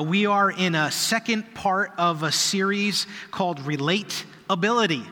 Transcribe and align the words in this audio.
We 0.00 0.26
are 0.26 0.52
in 0.52 0.76
a 0.76 0.92
second 0.92 1.56
part 1.56 1.90
of 1.98 2.22
a 2.22 2.30
series 2.30 3.08
called 3.32 3.58
Relatability. 3.62 5.04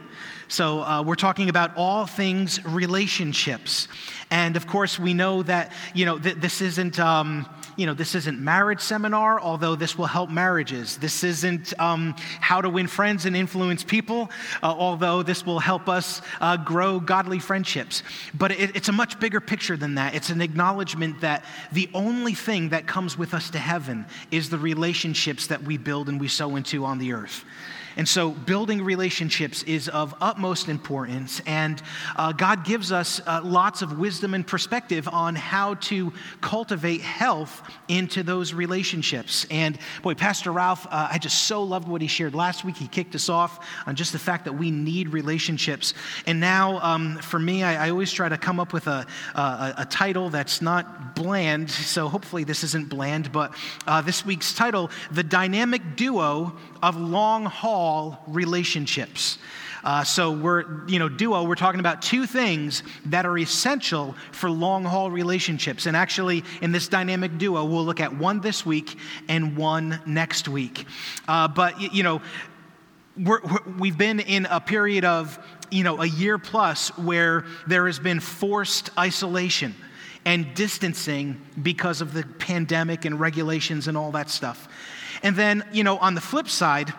So, 0.46 0.80
uh, 0.80 1.02
we're 1.02 1.16
talking 1.16 1.48
about 1.48 1.76
all 1.76 2.06
things 2.06 2.64
relationships. 2.64 3.88
And 4.30 4.54
of 4.54 4.68
course, 4.68 4.96
we 4.96 5.12
know 5.12 5.42
that, 5.42 5.72
you 5.92 6.06
know, 6.06 6.20
th- 6.20 6.36
this 6.36 6.60
isn't. 6.60 7.00
Um, 7.00 7.48
you 7.76 7.86
know, 7.86 7.94
this 7.94 8.14
isn't 8.14 8.40
marriage 8.40 8.80
seminar, 8.80 9.38
although 9.40 9.76
this 9.76 9.96
will 9.98 10.06
help 10.06 10.30
marriages. 10.30 10.96
This 10.96 11.22
isn't 11.22 11.78
um, 11.78 12.14
how 12.40 12.60
to 12.60 12.70
win 12.70 12.86
friends 12.86 13.26
and 13.26 13.36
influence 13.36 13.84
people, 13.84 14.30
uh, 14.62 14.66
although 14.66 15.22
this 15.22 15.44
will 15.44 15.58
help 15.58 15.88
us 15.88 16.22
uh, 16.40 16.56
grow 16.56 16.98
godly 16.98 17.38
friendships. 17.38 18.02
But 18.34 18.52
it, 18.52 18.74
it's 18.74 18.88
a 18.88 18.92
much 18.92 19.20
bigger 19.20 19.40
picture 19.40 19.76
than 19.76 19.96
that. 19.96 20.14
It's 20.14 20.30
an 20.30 20.40
acknowledgement 20.40 21.20
that 21.20 21.44
the 21.70 21.88
only 21.92 22.34
thing 22.34 22.70
that 22.70 22.86
comes 22.86 23.18
with 23.18 23.34
us 23.34 23.50
to 23.50 23.58
heaven 23.58 24.06
is 24.30 24.48
the 24.48 24.58
relationships 24.58 25.46
that 25.48 25.62
we 25.62 25.76
build 25.76 26.08
and 26.08 26.20
we 26.20 26.28
sow 26.28 26.56
into 26.56 26.84
on 26.84 26.98
the 26.98 27.12
earth. 27.12 27.44
And 27.96 28.06
so, 28.06 28.30
building 28.30 28.82
relationships 28.82 29.62
is 29.62 29.88
of 29.88 30.14
utmost 30.20 30.68
importance. 30.68 31.40
And 31.46 31.82
uh, 32.16 32.32
God 32.32 32.64
gives 32.64 32.92
us 32.92 33.22
uh, 33.26 33.40
lots 33.42 33.80
of 33.80 33.98
wisdom 33.98 34.34
and 34.34 34.46
perspective 34.46 35.08
on 35.08 35.34
how 35.34 35.74
to 35.74 36.12
cultivate 36.42 37.00
health 37.00 37.62
into 37.88 38.22
those 38.22 38.52
relationships. 38.52 39.46
And 39.50 39.78
boy, 40.02 40.12
Pastor 40.12 40.52
Ralph, 40.52 40.86
uh, 40.90 41.08
I 41.10 41.16
just 41.16 41.44
so 41.44 41.62
loved 41.62 41.88
what 41.88 42.02
he 42.02 42.06
shared 42.06 42.34
last 42.34 42.64
week. 42.64 42.76
He 42.76 42.86
kicked 42.86 43.14
us 43.14 43.30
off 43.30 43.64
on 43.86 43.96
just 43.96 44.12
the 44.12 44.18
fact 44.18 44.44
that 44.44 44.52
we 44.52 44.70
need 44.70 45.08
relationships. 45.08 45.94
And 46.26 46.38
now, 46.38 46.78
um, 46.80 47.16
for 47.18 47.38
me, 47.38 47.62
I, 47.62 47.86
I, 47.86 47.90
always 47.90 48.12
try 48.12 48.28
to 48.28 48.36
come 48.36 48.60
up 48.60 48.74
with 48.74 48.88
a, 48.88 49.06
a, 49.34 49.74
a, 49.78 49.86
title 49.86 50.28
that's 50.28 50.60
not 50.60 51.14
bland. 51.14 51.70
So, 51.70 52.08
hopefully, 52.08 52.44
this 52.44 52.62
isn't 52.62 52.90
bland. 52.90 53.32
But 53.32 53.54
uh, 53.86 54.02
this 54.02 54.26
week's 54.26 54.54
title 54.54 54.90
The 55.12 55.22
Dynamic 55.22 55.96
Duo 55.96 56.56
of 56.82 56.96
Long 56.96 57.46
Haul 57.46 57.85
all 57.86 58.18
relationships. 58.26 59.38
Uh, 59.84 60.02
so 60.02 60.32
we're, 60.32 60.84
you 60.88 60.98
know, 60.98 61.08
duo, 61.08 61.44
we're 61.44 61.54
talking 61.54 61.78
about 61.78 62.02
two 62.02 62.26
things 62.26 62.82
that 63.04 63.24
are 63.24 63.38
essential 63.38 64.16
for 64.32 64.50
long 64.50 64.82
haul 64.84 65.12
relationships. 65.12 65.86
And 65.86 65.96
actually, 65.96 66.42
in 66.60 66.72
this 66.72 66.88
dynamic 66.88 67.38
duo, 67.38 67.64
we'll 67.64 67.84
look 67.84 68.00
at 68.00 68.12
one 68.12 68.40
this 68.40 68.66
week 68.66 68.98
and 69.28 69.56
one 69.56 70.00
next 70.04 70.48
week. 70.48 70.86
Uh, 71.28 71.46
but, 71.46 71.94
you 71.94 72.02
know, 72.02 72.20
we're, 73.16 73.40
we've 73.78 73.96
been 73.96 74.18
in 74.18 74.46
a 74.46 74.60
period 74.60 75.04
of, 75.04 75.38
you 75.70 75.84
know, 75.84 76.02
a 76.02 76.06
year 76.06 76.36
plus 76.36 76.88
where 76.98 77.44
there 77.68 77.86
has 77.86 78.00
been 78.00 78.18
forced 78.18 78.90
isolation 78.98 79.72
and 80.24 80.52
distancing 80.54 81.40
because 81.62 82.00
of 82.00 82.12
the 82.12 82.24
pandemic 82.24 83.04
and 83.04 83.20
regulations 83.20 83.86
and 83.86 83.96
all 83.96 84.10
that 84.10 84.30
stuff. 84.30 84.66
And 85.22 85.36
then, 85.36 85.64
you 85.72 85.84
know, 85.84 85.96
on 85.98 86.16
the 86.16 86.20
flip 86.20 86.48
side, 86.48 86.92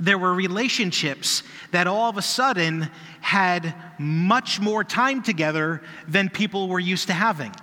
there 0.00 0.18
were 0.18 0.34
relationships 0.34 1.42
that 1.70 1.86
all 1.86 2.08
of 2.08 2.16
a 2.16 2.22
sudden 2.22 2.90
had 3.20 3.74
much 3.98 4.60
more 4.60 4.82
time 4.82 5.22
together 5.22 5.82
than 6.08 6.28
people 6.28 6.68
were 6.68 6.80
used 6.80 7.06
to 7.08 7.12
having. 7.12 7.54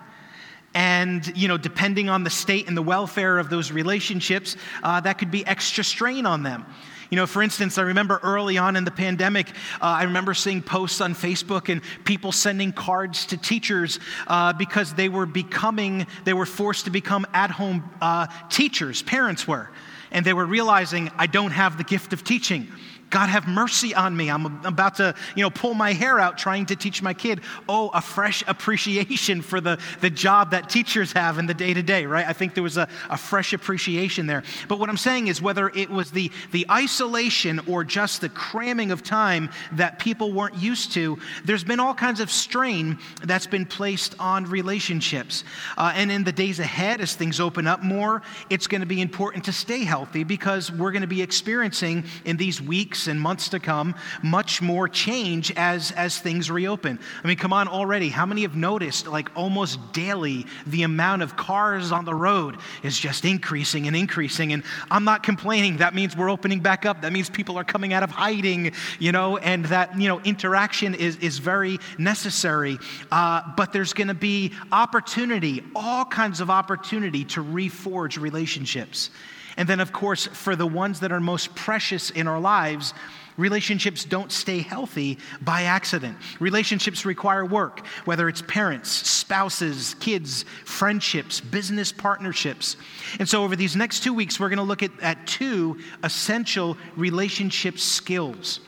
And, 0.73 1.35
you 1.35 1.47
know, 1.47 1.57
depending 1.57 2.07
on 2.07 2.23
the 2.23 2.29
state 2.29 2.67
and 2.67 2.77
the 2.77 2.81
welfare 2.83 3.39
of 3.39 3.49
those 3.49 3.71
relationships, 3.71 4.55
uh, 4.83 4.99
that 5.01 5.17
could 5.17 5.31
be 5.31 5.45
extra 5.45 5.83
strain 5.83 6.25
on 6.25 6.43
them. 6.43 6.65
You 7.09 7.15
know, 7.15 7.25
for 7.25 7.41
instance, 7.41 7.77
I 7.77 7.83
remember 7.83 8.19
early 8.21 8.57
on 8.57 8.75
in 8.75 8.83
the 8.83 8.91
pandemic, 8.91 9.47
uh, 9.81 9.85
I 9.85 10.03
remember 10.03 10.33
seeing 10.33 10.61
posts 10.61 10.99
on 10.99 11.15
Facebook 11.15 11.69
and 11.69 11.81
people 12.03 12.31
sending 12.33 12.73
cards 12.73 13.25
to 13.27 13.37
teachers 13.37 13.99
uh, 14.27 14.53
because 14.53 14.93
they 14.93 15.07
were 15.07 15.25
becoming, 15.25 16.05
they 16.25 16.33
were 16.33 16.45
forced 16.45 16.83
to 16.85 16.91
become 16.91 17.25
at 17.33 17.49
home 17.49 17.89
uh, 18.01 18.27
teachers, 18.49 19.01
parents 19.01 19.47
were 19.47 19.69
and 20.11 20.25
they 20.25 20.33
were 20.33 20.45
realizing, 20.45 21.11
I 21.17 21.27
don't 21.27 21.51
have 21.51 21.77
the 21.77 21.83
gift 21.83 22.13
of 22.13 22.23
teaching. 22.23 22.67
God 23.09 23.29
have 23.29 23.47
mercy 23.47 23.95
on 23.95 24.15
me. 24.17 24.29
I'm 24.29 24.45
about 24.65 24.95
to, 24.95 25.15
you 25.35 25.43
know, 25.43 25.49
pull 25.49 25.73
my 25.73 25.93
hair 25.93 26.19
out 26.19 26.37
trying 26.37 26.65
to 26.67 26.75
teach 26.75 27.01
my 27.01 27.13
kid. 27.13 27.41
Oh, 27.69 27.89
a 27.93 28.01
fresh 28.01 28.43
appreciation 28.47 29.41
for 29.41 29.61
the, 29.61 29.79
the 30.01 30.09
job 30.09 30.51
that 30.51 30.69
teachers 30.69 31.13
have 31.13 31.39
in 31.39 31.45
the 31.45 31.53
day 31.53 31.73
to 31.73 31.81
day, 31.81 32.05
right? 32.05 32.27
I 32.27 32.33
think 32.33 32.53
there 32.53 32.63
was 32.63 32.77
a, 32.77 32.89
a 33.09 33.17
fresh 33.17 33.53
appreciation 33.53 34.27
there. 34.27 34.43
But 34.67 34.79
what 34.79 34.89
I'm 34.89 34.97
saying 34.97 35.27
is 35.27 35.41
whether 35.41 35.69
it 35.69 35.89
was 35.89 36.11
the, 36.11 36.31
the 36.51 36.65
isolation 36.69 37.61
or 37.67 37.85
just 37.85 38.19
the 38.19 38.29
cramming 38.29 38.91
of 38.91 39.03
time 39.03 39.51
that 39.73 39.99
people 39.99 40.33
weren't 40.33 40.55
used 40.55 40.91
to, 40.93 41.17
there's 41.45 41.63
been 41.63 41.79
all 41.79 41.93
kinds 41.93 42.19
of 42.19 42.29
strain 42.29 42.97
that's 43.23 43.47
been 43.47 43.65
placed 43.65 44.15
on 44.19 44.45
relationships. 44.45 45.45
Uh, 45.77 45.93
and 45.95 46.11
in 46.11 46.25
the 46.25 46.31
days 46.33 46.59
ahead, 46.59 46.99
as 46.99 47.15
things 47.15 47.39
open 47.39 47.67
up 47.67 47.83
more, 47.83 48.21
it's 48.49 48.67
going 48.67 48.81
to 48.81 48.87
be 48.87 49.01
important 49.01 49.45
to 49.45 49.53
stay 49.53 49.85
healthy 49.85 50.25
because 50.25 50.71
we're 50.71 50.91
going 50.91 51.01
to 51.01 51.07
be 51.07 51.21
experiencing 51.21 52.03
in 52.25 52.35
these 52.35 52.61
weeks 52.61 52.96
weeks 52.97 53.07
and 53.07 53.21
months 53.21 53.49
to 53.49 53.59
come, 53.59 53.93
much 54.23 54.59
more 54.61 54.87
change 54.89 55.51
as, 55.55 55.91
as 55.91 56.17
things 56.17 56.49
reopen. 56.49 56.99
I 57.23 57.27
mean, 57.27 57.37
come 57.37 57.53
on 57.53 57.67
already. 57.67 58.09
How 58.09 58.25
many 58.25 58.41
have 58.41 58.55
noticed, 58.55 59.05
like 59.05 59.29
almost 59.35 59.93
daily, 59.93 60.47
the 60.65 60.81
amount 60.83 61.21
of 61.21 61.35
cars 61.35 61.91
on 61.91 62.05
the 62.05 62.15
road 62.15 62.57
is 62.81 62.97
just 62.97 63.23
increasing 63.23 63.85
and 63.87 63.95
increasing? 63.95 64.51
And 64.53 64.63
I'm 64.89 65.03
not 65.03 65.21
complaining. 65.21 65.77
That 65.77 65.93
means 65.93 66.17
we're 66.17 66.31
opening 66.31 66.59
back 66.59 66.85
up. 66.85 67.01
That 67.01 67.13
means 67.13 67.29
people 67.29 67.57
are 67.57 67.63
coming 67.63 67.93
out 67.93 68.01
of 68.01 68.09
hiding, 68.09 68.71
you 68.97 69.11
know, 69.11 69.37
and 69.37 69.65
that, 69.65 69.99
you 69.99 70.07
know, 70.07 70.19
interaction 70.21 70.95
is, 70.95 71.17
is 71.17 71.37
very 71.37 71.77
necessary. 71.99 72.79
Uh, 73.11 73.41
but 73.55 73.73
there's 73.73 73.93
going 73.93 74.07
to 74.07 74.15
be 74.15 74.53
opportunity, 74.71 75.63
all 75.75 76.03
kinds 76.05 76.41
of 76.41 76.49
opportunity 76.49 77.25
to 77.25 77.43
reforge 77.43 78.19
relationships. 78.19 79.11
And 79.57 79.67
then, 79.67 79.79
of 79.79 79.91
course, 79.91 80.27
for 80.27 80.55
the 80.55 80.67
ones 80.67 80.99
that 80.99 81.11
are 81.11 81.19
most 81.19 81.55
precious 81.55 82.11
in 82.11 82.27
our 82.27 82.39
lives, 82.39 82.93
relationships 83.37 84.05
don't 84.05 84.31
stay 84.31 84.59
healthy 84.59 85.17
by 85.41 85.63
accident. 85.63 86.17
Relationships 86.39 87.05
require 87.05 87.43
work, 87.43 87.85
whether 88.05 88.29
it's 88.29 88.43
parents, 88.43 88.89
spouses, 88.89 89.95
kids, 89.99 90.45
friendships, 90.63 91.41
business 91.41 91.91
partnerships. 91.91 92.77
And 93.19 93.27
so, 93.27 93.43
over 93.43 93.55
these 93.55 93.75
next 93.75 94.03
two 94.03 94.13
weeks, 94.13 94.39
we're 94.39 94.49
going 94.49 94.57
to 94.57 94.63
look 94.63 94.83
at, 94.83 94.91
at 95.01 95.25
two 95.25 95.79
essential 96.03 96.77
relationship 96.95 97.79
skills. 97.79 98.59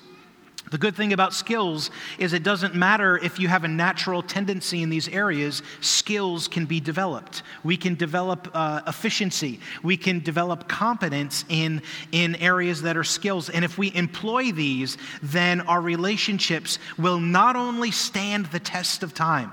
The 0.71 0.77
good 0.77 0.95
thing 0.95 1.13
about 1.13 1.33
skills 1.33 1.89
is 2.19 2.33
it 2.33 2.43
doesn't 2.43 2.75
matter 2.75 3.17
if 3.17 3.39
you 3.39 3.47
have 3.47 3.63
a 3.63 3.67
natural 3.67 4.21
tendency 4.21 4.83
in 4.83 4.89
these 4.89 5.07
areas, 5.07 5.63
skills 5.81 6.47
can 6.47 6.65
be 6.65 6.79
developed. 6.79 7.41
We 7.63 7.75
can 7.75 7.95
develop 7.95 8.49
uh, 8.53 8.81
efficiency. 8.85 9.59
We 9.81 9.97
can 9.97 10.19
develop 10.19 10.67
competence 10.67 11.43
in, 11.49 11.81
in 12.11 12.35
areas 12.35 12.83
that 12.83 12.97
are 12.97 13.03
skills. 13.03 13.49
And 13.49 13.65
if 13.65 13.77
we 13.77 13.93
employ 13.95 14.51
these, 14.51 14.97
then 15.23 15.61
our 15.61 15.81
relationships 15.81 16.77
will 16.97 17.19
not 17.19 17.55
only 17.55 17.89
stand 17.89 18.45
the 18.47 18.59
test 18.59 19.01
of 19.01 19.13
time, 19.13 19.51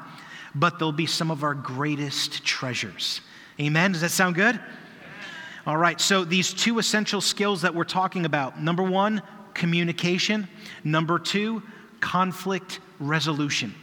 but 0.54 0.78
they'll 0.78 0.92
be 0.92 1.06
some 1.06 1.30
of 1.30 1.44
our 1.44 1.54
greatest 1.54 2.44
treasures. 2.44 3.22
Amen? 3.58 3.92
Does 3.92 4.02
that 4.02 4.10
sound 4.10 4.34
good? 4.34 4.60
All 5.66 5.76
right, 5.76 6.00
so 6.00 6.24
these 6.24 6.54
two 6.54 6.78
essential 6.78 7.20
skills 7.20 7.62
that 7.62 7.74
we're 7.74 7.84
talking 7.84 8.24
about 8.24 8.62
number 8.62 8.84
one, 8.84 9.20
communication. 9.56 10.48
Number 10.84 11.18
two, 11.18 11.62
conflict 12.00 12.78
resolution. 13.00 13.74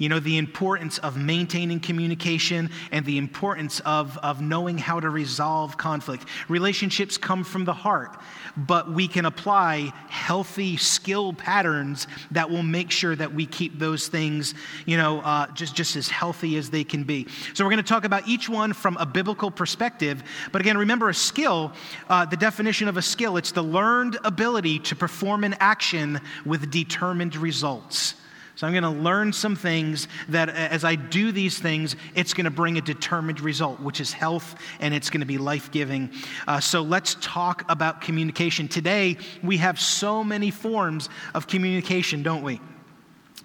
You 0.00 0.08
know, 0.08 0.18
the 0.18 0.38
importance 0.38 0.96
of 0.96 1.18
maintaining 1.18 1.78
communication 1.78 2.70
and 2.90 3.04
the 3.04 3.18
importance 3.18 3.80
of, 3.80 4.16
of 4.22 4.40
knowing 4.40 4.78
how 4.78 4.98
to 4.98 5.10
resolve 5.10 5.76
conflict. 5.76 6.24
Relationships 6.48 7.18
come 7.18 7.44
from 7.44 7.66
the 7.66 7.74
heart, 7.74 8.18
but 8.56 8.90
we 8.90 9.06
can 9.06 9.26
apply 9.26 9.92
healthy 10.08 10.78
skill 10.78 11.34
patterns 11.34 12.06
that 12.30 12.48
will 12.48 12.62
make 12.62 12.90
sure 12.90 13.14
that 13.14 13.34
we 13.34 13.44
keep 13.44 13.78
those 13.78 14.08
things, 14.08 14.54
you 14.86 14.96
know, 14.96 15.20
uh, 15.20 15.48
just, 15.52 15.76
just 15.76 15.96
as 15.96 16.08
healthy 16.08 16.56
as 16.56 16.70
they 16.70 16.82
can 16.82 17.04
be. 17.04 17.26
So 17.52 17.62
we're 17.62 17.70
going 17.70 17.84
to 17.84 17.88
talk 17.88 18.06
about 18.06 18.26
each 18.26 18.48
one 18.48 18.72
from 18.72 18.96
a 18.96 19.04
biblical 19.04 19.50
perspective. 19.50 20.22
But 20.50 20.62
again, 20.62 20.78
remember 20.78 21.10
a 21.10 21.14
skill, 21.14 21.72
uh, 22.08 22.24
the 22.24 22.38
definition 22.38 22.88
of 22.88 22.96
a 22.96 23.02
skill, 23.02 23.36
it's 23.36 23.52
the 23.52 23.62
learned 23.62 24.16
ability 24.24 24.78
to 24.78 24.96
perform 24.96 25.44
an 25.44 25.56
action 25.60 26.22
with 26.46 26.70
determined 26.70 27.36
results. 27.36 28.14
So 28.60 28.66
I'm 28.66 28.74
going 28.74 28.82
to 28.82 28.90
learn 28.90 29.32
some 29.32 29.56
things 29.56 30.06
that 30.28 30.50
as 30.50 30.84
I 30.84 30.94
do 30.94 31.32
these 31.32 31.58
things, 31.58 31.96
it's 32.14 32.34
going 32.34 32.44
to 32.44 32.50
bring 32.50 32.76
a 32.76 32.82
determined 32.82 33.40
result, 33.40 33.80
which 33.80 34.02
is 34.02 34.12
health 34.12 34.54
and 34.80 34.92
it's 34.92 35.08
going 35.08 35.20
to 35.20 35.26
be 35.26 35.38
life 35.38 35.72
giving. 35.72 36.10
Uh, 36.46 36.60
so 36.60 36.82
let's 36.82 37.16
talk 37.22 37.64
about 37.70 38.02
communication. 38.02 38.68
Today, 38.68 39.16
we 39.42 39.56
have 39.56 39.80
so 39.80 40.22
many 40.22 40.50
forms 40.50 41.08
of 41.32 41.46
communication, 41.46 42.22
don't 42.22 42.42
we? 42.42 42.60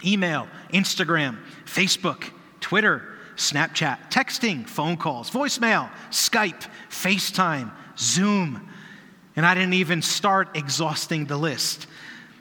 Email, 0.04 0.48
Instagram, 0.74 1.38
Facebook, 1.64 2.30
Twitter, 2.60 3.14
Snapchat, 3.36 4.10
texting, 4.10 4.68
phone 4.68 4.98
calls, 4.98 5.30
voicemail, 5.30 5.90
Skype, 6.10 6.68
FaceTime, 6.90 7.72
Zoom. 7.96 8.68
And 9.34 9.46
I 9.46 9.54
didn't 9.54 9.72
even 9.72 10.02
start 10.02 10.54
exhausting 10.54 11.24
the 11.24 11.38
list. 11.38 11.86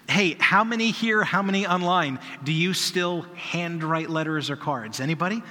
Hey, 0.08 0.36
how 0.40 0.64
many 0.64 0.92
here, 0.92 1.24
how 1.24 1.42
many 1.42 1.66
online 1.66 2.20
do 2.44 2.54
you 2.54 2.74
still 2.74 3.24
handwrite 3.36 4.10
letters 4.10 4.50
or 4.50 4.56
cards? 4.56 5.00
Anybody? 5.00 5.42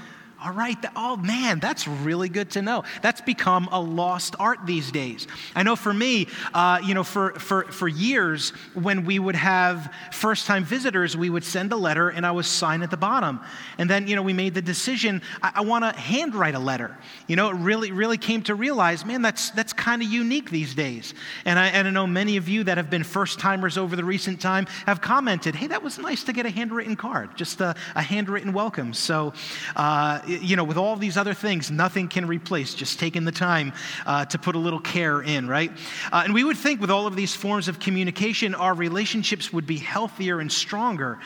All 0.45 0.53
right. 0.53 0.77
Oh, 0.95 1.17
man, 1.17 1.59
that's 1.59 1.89
really 1.89 2.29
good 2.29 2.51
to 2.51 2.61
know. 2.61 2.85
That's 3.01 3.23
become 3.23 3.67
a 3.73 3.81
lost 3.81 4.37
art 4.39 4.59
these 4.67 4.93
days. 4.93 5.27
I 5.57 5.63
know 5.63 5.75
for 5.75 5.95
me, 5.95 6.29
uh, 6.53 6.83
you 6.85 6.93
know, 6.93 7.03
for, 7.03 7.31
for, 7.39 7.65
for 7.73 7.89
years, 7.89 8.51
when 8.75 9.07
we 9.07 9.19
would 9.19 9.37
have 9.37 9.91
first 10.13 10.45
time 10.45 10.63
visitors, 10.63 11.17
we 11.17 11.31
would 11.31 11.45
send 11.45 11.73
a 11.73 11.77
letter 11.77 12.11
and 12.11 12.27
I 12.27 12.31
would 12.31 12.45
sign 12.45 12.83
at 12.83 12.91
the 12.91 12.99
bottom. 12.99 13.41
And 13.79 13.89
then, 13.89 14.07
you 14.07 14.17
know, 14.17 14.23
we 14.23 14.35
made 14.35 14.53
the 14.53 14.61
decision 14.61 15.23
I, 15.43 15.53
I 15.55 15.61
want 15.63 15.83
to 15.83 15.99
handwrite 15.99 16.55
a 16.55 16.59
letter. 16.59 16.95
You 17.27 17.37
know, 17.37 17.49
it 17.49 17.55
really, 17.55 17.91
really 17.91 18.19
came 18.19 18.43
to 18.43 18.55
realize, 18.55 19.03
man, 19.03 19.23
that's, 19.23 19.49
that's 19.49 19.73
kind 19.73 20.03
of 20.03 20.09
unique 20.09 20.51
these 20.51 20.75
days. 20.75 21.15
And 21.47 21.59
I, 21.59 21.69
and 21.69 21.89
I 21.89 21.91
know 21.91 22.07
many 22.07 22.37
of 22.37 22.51
you 22.51 22.65
that 22.65 22.77
have 22.77 22.91
been 22.91 23.05
first 23.05 23.39
timers 23.39 23.79
over 23.79 23.97
the 23.97 24.05
recent 24.05 24.43
time 24.43 24.67
have 24.85 25.01
commented, 25.01 25.55
hey, 25.55 25.69
that 25.69 25.83
was 25.83 25.99
nice 25.99 26.23
to 26.25 26.35
get 26.35 26.45
a 26.45 26.51
handwritten 26.51 26.97
card, 26.97 27.35
just 27.35 27.63
a, 27.63 27.75
a 27.95 28.03
handwritten 28.03 28.53
welcome. 28.53 28.93
So, 28.93 29.33
uh, 29.75 30.21
you 30.41 30.57
know, 30.57 30.65
with 30.65 30.77
all 30.77 30.97
these 30.97 31.17
other 31.17 31.35
things, 31.35 31.71
nothing 31.71 32.09
can 32.09 32.27
replace 32.27 32.75
just 32.75 32.99
taking 32.99 33.25
the 33.25 33.33
time 33.33 33.73
uh, 34.07 34.25
to 34.27 34.39
put 34.39 34.55
a 34.55 34.59
little 34.59 34.81
care 34.81 35.23
in, 35.23 35.49
right? 35.49 35.71
Uh, 36.13 36.23
and 36.25 36.35
we 36.35 36.45
would 36.45 36.57
think 36.57 36.81
with 36.81 36.91
all 36.91 37.07
of 37.07 37.17
these 37.17 37.35
forms 37.35 37.69
of 37.69 37.79
communication, 37.79 38.55
our 38.55 38.75
relationships 38.75 39.53
would 39.53 39.67
be 39.67 39.79
healthier 39.79 40.41
and 40.41 40.51
stronger. 40.51 41.19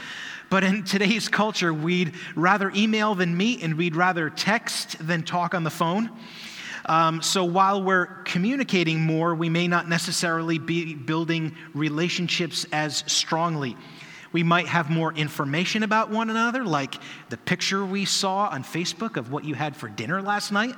But 0.51 0.65
in 0.65 0.85
today's 0.85 1.29
culture, 1.29 1.75
we'd 1.75 2.15
rather 2.35 2.73
email 2.75 3.15
than 3.15 3.37
meet, 3.37 3.63
and 3.63 3.77
we'd 3.77 3.97
rather 3.97 4.31
text 4.31 4.97
than 5.07 5.23
talk 5.23 5.55
on 5.55 5.65
the 5.65 5.71
phone. 5.71 6.11
Um, 6.87 7.21
so 7.21 7.45
while 7.45 7.83
we're 7.83 8.07
communicating 8.25 9.01
more, 9.01 9.35
we 9.35 9.51
may 9.51 9.69
not 9.69 9.89
necessarily 9.89 10.59
be 10.59 10.95
building 10.95 11.55
relationships 11.75 12.65
as 12.73 13.05
strongly. 13.07 13.77
We 14.33 14.43
might 14.43 14.67
have 14.67 14.91
more 14.91 15.13
information 15.13 15.83
about 15.83 16.11
one 16.11 16.31
another, 16.31 16.65
like 16.65 16.97
the 17.31 17.37
picture 17.37 17.85
we 17.85 18.05
saw 18.05 18.49
on 18.49 18.63
Facebook 18.63 19.17
of 19.17 19.33
what 19.33 19.45
you 19.45 19.55
had 19.55 19.77
for 19.77 19.89
dinner 19.89 20.21
last 20.21 20.53
night 20.53 20.75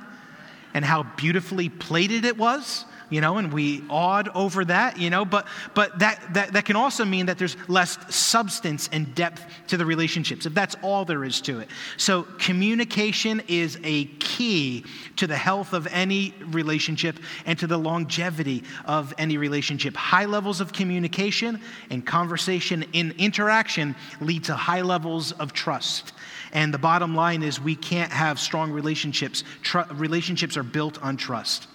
and 0.73 0.85
how 0.85 1.03
beautifully 1.17 1.69
plated 1.69 2.25
it 2.25 2.37
was 2.37 2.85
you 3.11 3.21
know, 3.21 3.37
and 3.37 3.53
we 3.53 3.83
awed 3.89 4.29
over 4.29 4.65
that, 4.65 4.97
you 4.97 5.09
know, 5.09 5.25
but, 5.25 5.45
but 5.75 5.99
that, 5.99 6.33
that, 6.33 6.53
that 6.53 6.65
can 6.65 6.75
also 6.75 7.05
mean 7.05 7.27
that 7.27 7.37
there's 7.37 7.57
less 7.67 7.97
substance 8.15 8.89
and 8.91 9.13
depth 9.13 9.45
to 9.67 9.77
the 9.77 9.85
relationships, 9.85 10.45
if 10.45 10.53
that's 10.53 10.75
all 10.81 11.05
there 11.05 11.23
is 11.23 11.41
to 11.41 11.59
it. 11.59 11.69
So, 11.97 12.23
communication 12.39 13.43
is 13.47 13.77
a 13.83 14.05
key 14.05 14.85
to 15.17 15.27
the 15.27 15.35
health 15.35 15.73
of 15.73 15.87
any 15.87 16.33
relationship 16.47 17.19
and 17.45 17.59
to 17.59 17.67
the 17.67 17.77
longevity 17.77 18.63
of 18.85 19.13
any 19.17 19.37
relationship. 19.37 19.95
High 19.95 20.25
levels 20.25 20.61
of 20.61 20.71
communication 20.71 21.59
and 21.89 22.05
conversation 22.05 22.85
in 22.93 23.13
interaction 23.17 23.95
lead 24.21 24.45
to 24.45 24.55
high 24.55 24.81
levels 24.81 25.33
of 25.33 25.51
trust. 25.51 26.13
And 26.53 26.73
the 26.73 26.79
bottom 26.79 27.13
line 27.13 27.43
is 27.43 27.59
we 27.59 27.75
can't 27.75 28.11
have 28.11 28.39
strong 28.39 28.71
relationships. 28.71 29.43
Tr- 29.61 29.81
relationships 29.91 30.55
are 30.55 30.63
built 30.63 31.01
on 31.03 31.17
trust. 31.17 31.67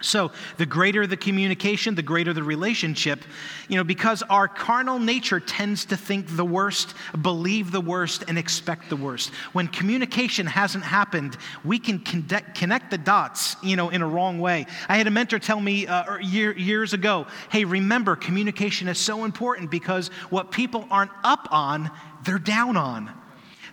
So, 0.00 0.32
the 0.56 0.66
greater 0.66 1.06
the 1.06 1.16
communication, 1.16 1.94
the 1.94 2.02
greater 2.02 2.32
the 2.32 2.42
relationship, 2.42 3.22
you 3.68 3.76
know, 3.76 3.84
because 3.84 4.22
our 4.24 4.48
carnal 4.48 4.98
nature 4.98 5.38
tends 5.38 5.84
to 5.86 5.96
think 5.96 6.34
the 6.34 6.44
worst, 6.44 6.94
believe 7.20 7.70
the 7.70 7.80
worst, 7.80 8.24
and 8.26 8.38
expect 8.38 8.88
the 8.88 8.96
worst. 8.96 9.30
When 9.52 9.68
communication 9.68 10.46
hasn't 10.46 10.82
happened, 10.82 11.36
we 11.64 11.78
can 11.78 12.00
connect 12.00 12.90
the 12.90 12.98
dots, 12.98 13.56
you 13.62 13.76
know, 13.76 13.90
in 13.90 14.02
a 14.02 14.06
wrong 14.08 14.40
way. 14.40 14.66
I 14.88 14.96
had 14.96 15.06
a 15.06 15.10
mentor 15.10 15.38
tell 15.38 15.60
me 15.60 15.86
uh, 15.86 16.14
er, 16.14 16.20
year, 16.20 16.56
years 16.56 16.94
ago 16.94 17.26
hey, 17.50 17.64
remember, 17.64 18.16
communication 18.16 18.88
is 18.88 18.98
so 18.98 19.24
important 19.24 19.70
because 19.70 20.08
what 20.30 20.50
people 20.50 20.86
aren't 20.90 21.10
up 21.22 21.48
on, 21.50 21.90
they're 22.24 22.38
down 22.38 22.76
on. 22.76 23.10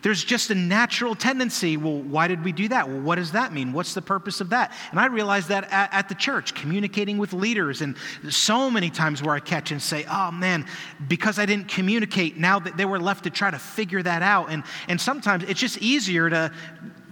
There's 0.02 0.24
just 0.24 0.50
a 0.50 0.56
natural 0.56 1.16
tendency. 1.16 1.78
Well, 1.78 2.02
why 2.02 2.28
did 2.28 2.44
we 2.44 2.52
do 2.52 2.68
that? 2.70 2.88
Well, 2.88 3.02
what 3.02 3.16
does 3.16 3.32
that 3.34 3.54
mean? 3.54 3.74
What's 3.74 3.94
the 3.94 4.02
purpose 4.02 4.42
of 4.42 4.50
that? 4.50 4.72
And 4.92 5.00
I 5.00 5.08
realized 5.08 5.50
that 5.50 5.66
at, 5.72 5.94
at 5.94 6.10
the 6.10 6.16
church, 6.16 6.54
communicating 6.54 7.18
with 7.18 7.34
leaders, 7.34 7.82
and 7.82 7.96
so 8.30 8.70
many 8.72 8.90
times 8.90 9.22
where 9.22 9.36
I 9.36 9.40
catch 9.40 9.72
and 9.72 9.82
say, 9.82 10.06
oh 10.10 10.32
man, 10.32 10.66
because 11.08 11.40
I 11.40 11.46
didn't 11.46 11.68
communicate, 11.68 12.38
now 12.38 12.60
that 12.60 12.78
they 12.78 12.86
were 12.86 13.00
left 13.00 13.26
to 13.26 13.30
try 13.30 13.52
to 13.52 13.60
figure 13.60 14.02
that 14.04 14.22
out. 14.22 14.50
And, 14.50 14.64
and 14.88 15.00
sometimes 15.00 15.44
it's 15.44 15.60
just 15.60 15.78
easier 15.80 16.30
to 16.30 16.52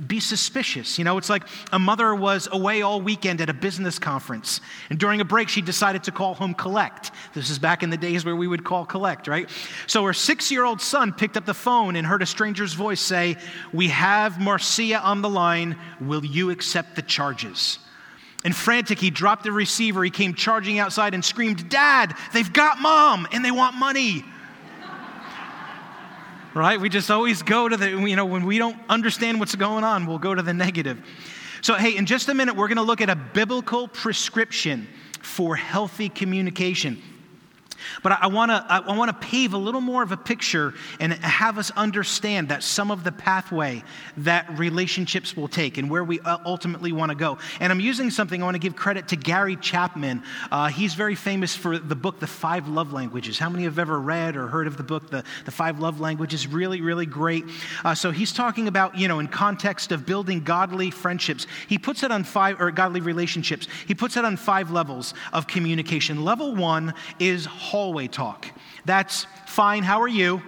be 0.05 0.19
suspicious. 0.19 0.97
You 0.97 1.03
know, 1.03 1.17
it's 1.17 1.29
like 1.29 1.43
a 1.71 1.79
mother 1.79 2.13
was 2.13 2.47
away 2.51 2.81
all 2.81 3.01
weekend 3.01 3.41
at 3.41 3.49
a 3.49 3.53
business 3.53 3.97
conference, 3.97 4.61
and 4.89 4.99
during 4.99 5.21
a 5.21 5.25
break, 5.25 5.49
she 5.49 5.61
decided 5.61 6.03
to 6.03 6.11
call 6.11 6.33
home 6.33 6.53
collect. 6.53 7.11
This 7.33 7.49
is 7.49 7.57
back 7.57 7.83
in 7.83 7.89
the 7.89 7.97
days 7.97 8.25
where 8.25 8.35
we 8.35 8.47
would 8.47 8.63
call 8.63 8.85
collect, 8.85 9.27
right? 9.27 9.49
So 9.87 10.03
her 10.03 10.13
six 10.13 10.51
year 10.51 10.63
old 10.65 10.81
son 10.81 11.13
picked 11.13 11.37
up 11.37 11.45
the 11.45 11.53
phone 11.53 11.95
and 11.95 12.05
heard 12.05 12.21
a 12.21 12.25
stranger's 12.25 12.73
voice 12.73 13.01
say, 13.01 13.37
We 13.73 13.87
have 13.89 14.39
Marcia 14.39 14.99
on 14.99 15.21
the 15.21 15.29
line. 15.29 15.77
Will 15.99 16.25
you 16.25 16.49
accept 16.49 16.95
the 16.95 17.01
charges? 17.01 17.79
And 18.45 18.55
frantic, 18.55 18.99
he 18.99 19.09
dropped 19.09 19.43
the 19.43 19.51
receiver. 19.51 20.03
He 20.03 20.09
came 20.09 20.33
charging 20.33 20.79
outside 20.79 21.13
and 21.13 21.25
screamed, 21.25 21.69
Dad, 21.69 22.15
they've 22.33 22.51
got 22.53 22.79
mom 22.79 23.27
and 23.31 23.43
they 23.43 23.51
want 23.51 23.75
money 23.75 24.23
right? 26.57 26.79
We 26.79 26.89
just 26.89 27.11
always 27.11 27.43
go 27.43 27.69
to 27.69 27.77
the, 27.77 27.89
you 27.89 28.15
know, 28.15 28.25
when 28.25 28.45
we 28.45 28.57
don't 28.57 28.77
understand 28.89 29.39
what's 29.39 29.55
going 29.55 29.83
on, 29.83 30.05
we'll 30.05 30.19
go 30.19 30.33
to 30.33 30.41
the 30.41 30.53
negative. 30.53 31.01
So, 31.61 31.75
hey, 31.75 31.95
in 31.95 32.05
just 32.05 32.29
a 32.29 32.33
minute, 32.33 32.55
we're 32.55 32.67
going 32.67 32.77
to 32.77 32.83
look 32.83 33.01
at 33.01 33.09
a 33.09 33.15
biblical 33.15 33.87
prescription 33.87 34.87
for 35.21 35.55
healthy 35.55 36.09
communication. 36.09 37.01
But 38.03 38.21
I, 38.21 38.27
want 38.27 38.51
to 38.51 38.65
I 38.69 38.95
want 38.95 39.09
to 39.09 39.27
pave 39.27 39.53
a 39.53 39.57
little 39.57 39.81
more 39.81 40.03
of 40.03 40.11
a 40.11 40.17
picture 40.17 40.73
and 40.99 41.13
have 41.13 41.57
us 41.57 41.71
understand 41.71 42.49
that 42.49 42.63
some 42.63 42.91
of 42.91 43.03
the 43.03 43.11
pathway 43.11 43.83
that 44.17 44.57
relationships 44.57 45.35
will 45.35 45.47
take 45.47 45.77
and 45.77 45.89
where 45.89 46.03
we 46.03 46.19
uh, 46.21 46.37
ultimately 46.45 46.91
want 46.91 47.11
to 47.11 47.15
go. 47.15 47.37
And 47.59 47.71
I'm 47.71 47.79
using 47.79 48.09
something 48.09 48.41
I 48.41 48.45
want 48.45 48.55
to 48.55 48.59
give 48.59 48.75
credit 48.75 49.09
to 49.09 49.15
Gary 49.15 49.55
Chapman. 49.55 50.23
Uh, 50.51 50.67
he's 50.67 50.93
very 50.93 51.15
famous 51.15 51.55
for 51.55 51.77
the 51.77 51.95
book 51.95 52.19
The 52.19 52.27
Five 52.27 52.67
Love 52.67 52.93
Languages. 52.93 53.39
How 53.39 53.49
many 53.49 53.63
have 53.63 53.79
ever 53.79 53.99
read 53.99 54.35
or 54.35 54.47
heard 54.47 54.67
of 54.67 54.77
the 54.77 54.83
book 54.83 55.09
The, 55.09 55.23
the 55.45 55.51
Five 55.51 55.79
Love 55.79 55.99
Languages? 55.99 56.47
Really, 56.47 56.81
really 56.81 57.05
great. 57.05 57.45
Uh, 57.83 57.95
so 57.95 58.11
he's 58.11 58.33
talking 58.33 58.67
about 58.67 58.97
you 58.97 59.07
know 59.07 59.19
in 59.19 59.27
context 59.27 59.91
of 59.91 60.05
building 60.05 60.43
godly 60.43 60.91
friendships. 60.91 61.47
He 61.67 61.77
puts 61.77 62.03
it 62.03 62.11
on 62.11 62.23
five 62.23 62.59
or 62.59 62.71
godly 62.71 63.01
relationships. 63.01 63.67
He 63.87 63.95
puts 63.95 64.17
it 64.17 64.25
on 64.25 64.37
five 64.37 64.71
levels 64.71 65.13
of 65.33 65.47
communication. 65.47 66.23
Level 66.23 66.55
one 66.55 66.93
is 67.19 67.45
hallway 67.77 68.07
talk. 68.07 68.47
That's 68.85 69.27
fine, 69.45 69.83
how 69.83 70.01
are 70.01 70.07
you? 70.07 70.41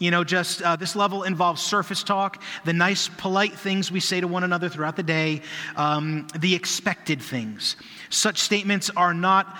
You 0.00 0.10
know, 0.10 0.24
just 0.24 0.60
uh, 0.60 0.74
this 0.74 0.96
level 0.96 1.22
involves 1.22 1.62
surface 1.62 2.02
talk, 2.02 2.42
the 2.64 2.72
nice, 2.72 3.08
polite 3.08 3.52
things 3.52 3.92
we 3.92 4.00
say 4.00 4.20
to 4.20 4.26
one 4.26 4.42
another 4.42 4.68
throughout 4.68 4.96
the 4.96 5.04
day, 5.04 5.42
um, 5.76 6.26
the 6.36 6.52
expected 6.56 7.22
things. 7.22 7.76
Such 8.10 8.38
statements 8.38 8.90
are 8.96 9.14
not 9.14 9.56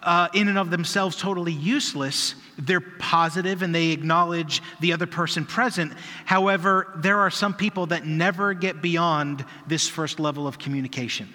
uh, 0.00 0.28
in 0.32 0.46
and 0.46 0.56
of 0.56 0.70
themselves 0.70 1.16
totally 1.16 1.52
useless. 1.52 2.36
They're 2.56 2.80
positive 3.00 3.62
and 3.62 3.74
they 3.74 3.90
acknowledge 3.90 4.62
the 4.78 4.92
other 4.92 5.06
person 5.06 5.44
present. 5.44 5.92
However, 6.24 6.92
there 6.98 7.18
are 7.18 7.30
some 7.30 7.52
people 7.52 7.86
that 7.86 8.06
never 8.06 8.54
get 8.54 8.80
beyond 8.80 9.44
this 9.66 9.88
first 9.88 10.20
level 10.20 10.46
of 10.46 10.60
communication. 10.60 11.28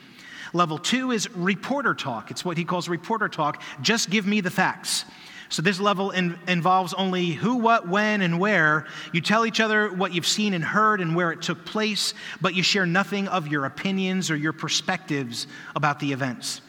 Level 0.54 0.78
two 0.78 1.12
is 1.12 1.30
reporter 1.36 1.94
talk. 1.94 2.32
It's 2.32 2.44
what 2.44 2.58
he 2.58 2.66
calls 2.66 2.90
reporter 2.90 3.30
talk. 3.30 3.62
Just 3.82 4.10
give 4.10 4.26
me 4.26 4.42
the 4.42 4.52
facts. 4.52 5.06
So, 5.52 5.64
this 5.64 5.80
level 5.80 6.12
in, 6.12 6.38
involves 6.48 6.94
only 6.94 7.32
who, 7.32 7.56
what, 7.56 7.88
when, 7.88 8.22
and 8.22 8.40
where. 8.40 8.86
You 9.14 9.22
tell 9.22 9.48
each 9.48 9.60
other 9.60 9.92
what 9.92 10.14
you've 10.14 10.28
seen 10.28 10.54
and 10.54 10.64
heard 10.64 11.02
and 11.02 11.16
where 11.16 11.32
it 11.32 11.42
took 11.42 11.66
place, 11.66 12.14
but 12.40 12.54
you 12.54 12.62
share 12.62 12.86
nothing 12.86 13.28
of 13.28 13.48
your 13.48 13.66
opinions 13.66 14.30
or 14.30 14.36
your 14.36 14.54
perspectives 14.54 15.48
about 15.76 16.00
the 16.00 16.12
events. 16.14 16.62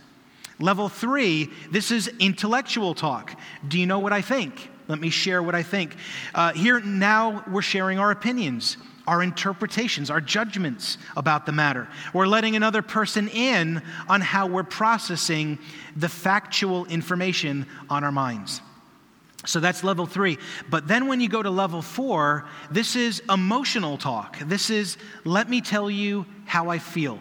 Level 0.58 0.88
three, 0.88 1.50
this 1.70 1.90
is 1.90 2.08
intellectual 2.18 2.94
talk. 2.94 3.38
Do 3.68 3.78
you 3.78 3.86
know 3.86 3.98
what 3.98 4.14
I 4.14 4.22
think? 4.22 4.70
Let 4.88 4.98
me 4.98 5.10
share 5.10 5.42
what 5.42 5.54
I 5.54 5.62
think. 5.62 5.96
Uh, 6.34 6.52
here 6.52 6.80
now, 6.80 7.44
we're 7.50 7.62
sharing 7.62 7.98
our 7.98 8.10
opinions 8.10 8.78
our 9.10 9.24
interpretations, 9.24 10.08
our 10.08 10.20
judgments 10.20 10.96
about 11.16 11.44
the 11.44 11.50
matter. 11.50 11.88
We're 12.14 12.28
letting 12.28 12.54
another 12.54 12.80
person 12.80 13.26
in 13.26 13.82
on 14.08 14.20
how 14.20 14.46
we're 14.46 14.62
processing 14.62 15.58
the 15.96 16.08
factual 16.08 16.86
information 16.86 17.66
on 17.90 18.04
our 18.04 18.12
minds. 18.12 18.60
So 19.46 19.58
that's 19.58 19.82
level 19.82 20.06
three. 20.06 20.38
But 20.70 20.86
then 20.86 21.08
when 21.08 21.20
you 21.20 21.28
go 21.28 21.42
to 21.42 21.50
level 21.50 21.82
four, 21.82 22.46
this 22.70 22.94
is 22.94 23.20
emotional 23.28 23.98
talk. 23.98 24.38
This 24.38 24.70
is, 24.70 24.96
let 25.24 25.50
me 25.50 25.60
tell 25.60 25.90
you 25.90 26.24
how 26.44 26.68
I 26.68 26.78
feel. 26.78 27.18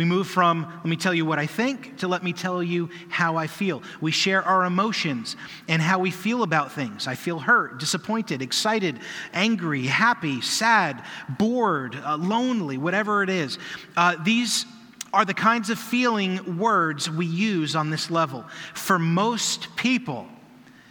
We 0.00 0.06
move 0.06 0.28
from, 0.28 0.62
let 0.62 0.86
me 0.86 0.96
tell 0.96 1.12
you 1.12 1.26
what 1.26 1.38
I 1.38 1.44
think, 1.44 1.98
to 1.98 2.08
let 2.08 2.22
me 2.22 2.32
tell 2.32 2.62
you 2.62 2.88
how 3.10 3.36
I 3.36 3.46
feel. 3.46 3.82
We 4.00 4.12
share 4.12 4.42
our 4.42 4.64
emotions 4.64 5.36
and 5.68 5.82
how 5.82 5.98
we 5.98 6.10
feel 6.10 6.42
about 6.42 6.72
things. 6.72 7.06
I 7.06 7.14
feel 7.14 7.38
hurt, 7.38 7.78
disappointed, 7.78 8.40
excited, 8.40 8.98
angry, 9.34 9.84
happy, 9.84 10.40
sad, 10.40 11.04
bored, 11.28 11.96
uh, 11.96 12.16
lonely, 12.16 12.78
whatever 12.78 13.22
it 13.22 13.28
is. 13.28 13.58
Uh, 13.94 14.16
these 14.24 14.64
are 15.12 15.26
the 15.26 15.34
kinds 15.34 15.68
of 15.68 15.78
feeling 15.78 16.56
words 16.56 17.10
we 17.10 17.26
use 17.26 17.76
on 17.76 17.90
this 17.90 18.10
level. 18.10 18.46
For 18.72 18.98
most 18.98 19.76
people, 19.76 20.26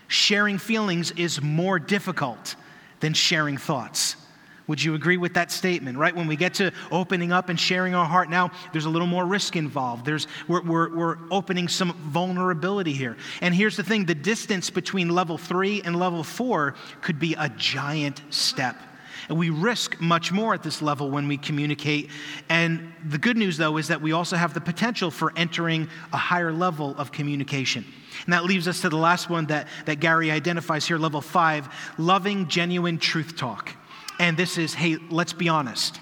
sharing 0.07 0.59
feelings 0.59 1.09
is 1.17 1.41
more 1.41 1.79
difficult 1.79 2.53
than 2.99 3.15
sharing 3.15 3.57
thoughts. 3.57 4.17
Would 4.69 4.83
you 4.83 4.93
agree 4.93 5.17
with 5.17 5.33
that 5.33 5.51
statement, 5.51 5.97
right? 5.97 6.15
When 6.15 6.27
we 6.27 6.35
get 6.35 6.53
to 6.55 6.71
opening 6.91 7.31
up 7.31 7.49
and 7.49 7.59
sharing 7.59 7.95
our 7.95 8.05
heart, 8.05 8.29
now 8.29 8.51
there's 8.71 8.85
a 8.85 8.89
little 8.89 9.07
more 9.07 9.25
risk 9.25 9.55
involved. 9.55 10.05
There's, 10.05 10.27
we're, 10.47 10.61
we're, 10.61 10.95
we're 10.95 11.17
opening 11.31 11.67
some 11.67 11.93
vulnerability 12.11 12.93
here. 12.93 13.17
And 13.41 13.55
here's 13.55 13.75
the 13.75 13.83
thing 13.83 14.05
the 14.05 14.13
distance 14.13 14.69
between 14.69 15.09
level 15.09 15.39
three 15.39 15.81
and 15.81 15.97
level 15.97 16.23
four 16.23 16.75
could 17.01 17.17
be 17.17 17.33
a 17.33 17.49
giant 17.49 18.21
step. 18.29 18.79
And 19.27 19.39
we 19.39 19.49
risk 19.49 19.99
much 19.99 20.31
more 20.31 20.53
at 20.53 20.61
this 20.61 20.83
level 20.83 21.09
when 21.09 21.27
we 21.27 21.37
communicate. 21.37 22.11
And 22.47 22.93
the 23.03 23.17
good 23.17 23.37
news, 23.37 23.57
though, 23.57 23.77
is 23.77 23.87
that 23.87 24.03
we 24.03 24.11
also 24.11 24.35
have 24.35 24.53
the 24.53 24.61
potential 24.61 25.09
for 25.09 25.33
entering 25.35 25.89
a 26.13 26.17
higher 26.17 26.53
level 26.53 26.95
of 26.99 27.11
communication. 27.11 27.83
And 28.25 28.33
that 28.33 28.45
leaves 28.45 28.67
us 28.67 28.81
to 28.81 28.89
the 28.89 28.97
last 28.97 29.31
one 29.31 29.47
that, 29.47 29.67
that 29.85 29.99
Gary 29.99 30.29
identifies 30.29 30.85
here, 30.85 30.99
level 30.99 31.21
five 31.21 31.67
loving, 31.97 32.47
genuine 32.47 32.99
truth 32.99 33.35
talk 33.35 33.75
and 34.19 34.37
this 34.37 34.57
is 34.57 34.73
hey, 34.73 34.97
let's 35.09 35.33
be 35.33 35.49
honest. 35.49 35.99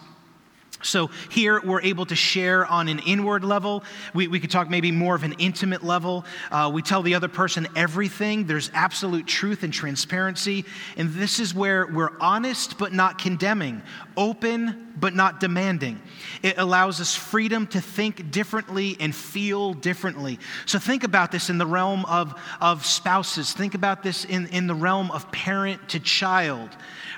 So 0.83 1.09
here 1.29 1.59
we're 1.63 1.81
able 1.81 2.05
to 2.05 2.15
share 2.15 2.65
on 2.65 2.87
an 2.87 2.99
inward 2.99 3.43
level. 3.43 3.83
We, 4.13 4.27
we 4.27 4.39
could 4.39 4.51
talk 4.51 4.69
maybe 4.69 4.91
more 4.91 5.15
of 5.15 5.23
an 5.23 5.33
intimate 5.33 5.83
level. 5.83 6.23
Uh, 6.51 6.69
we 6.71 6.83
tell 6.83 7.01
the 7.01 7.15
other 7.15 7.27
person 7.27 7.67
everything. 7.75 8.45
There's 8.45 8.69
absolute 8.73 9.25
truth 9.25 9.63
and 9.63 9.73
transparency. 9.73 10.65
And 10.95 11.11
this 11.13 11.39
is 11.39 11.55
where 11.55 11.87
we're 11.87 12.15
honest 12.19 12.77
but 12.77 12.93
not 12.93 13.17
condemning, 13.17 13.81
open 14.15 14.93
but 14.99 15.15
not 15.15 15.39
demanding. 15.39 15.99
It 16.43 16.57
allows 16.57 17.01
us 17.01 17.15
freedom 17.15 17.65
to 17.67 17.81
think 17.81 18.29
differently 18.29 18.97
and 18.99 19.15
feel 19.15 19.73
differently. 19.73 20.37
So 20.67 20.77
think 20.77 21.03
about 21.03 21.31
this 21.31 21.49
in 21.49 21.57
the 21.57 21.67
realm 21.67 22.05
of, 22.05 22.39
of 22.61 22.85
spouses. 22.85 23.51
Think 23.51 23.73
about 23.73 24.03
this 24.03 24.25
in, 24.25 24.47
in 24.47 24.67
the 24.67 24.75
realm 24.75 25.09
of 25.09 25.31
parent 25.31 25.89
to 25.89 25.99
child, 25.99 26.69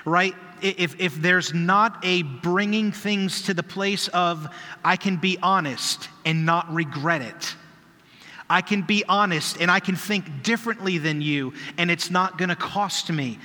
right? 0.04 0.34
If, 0.62 0.98
if 1.00 1.14
there's 1.16 1.52
not 1.54 1.98
a 2.04 2.22
bringing 2.22 2.92
things 2.92 3.42
to 3.42 3.54
the 3.54 3.62
place 3.62 4.08
of, 4.08 4.48
I 4.84 4.96
can 4.96 5.16
be 5.16 5.38
honest 5.42 6.08
and 6.24 6.46
not 6.46 6.72
regret 6.72 7.22
it. 7.22 7.56
I 8.48 8.62
can 8.62 8.82
be 8.82 9.04
honest 9.08 9.60
and 9.60 9.70
I 9.70 9.80
can 9.80 9.94
think 9.94 10.42
differently 10.42 10.98
than 10.98 11.20
you, 11.20 11.52
and 11.78 11.90
it's 11.90 12.10
not 12.10 12.36
going 12.36 12.48
to 12.48 12.56
cost 12.56 13.10
me. 13.10 13.38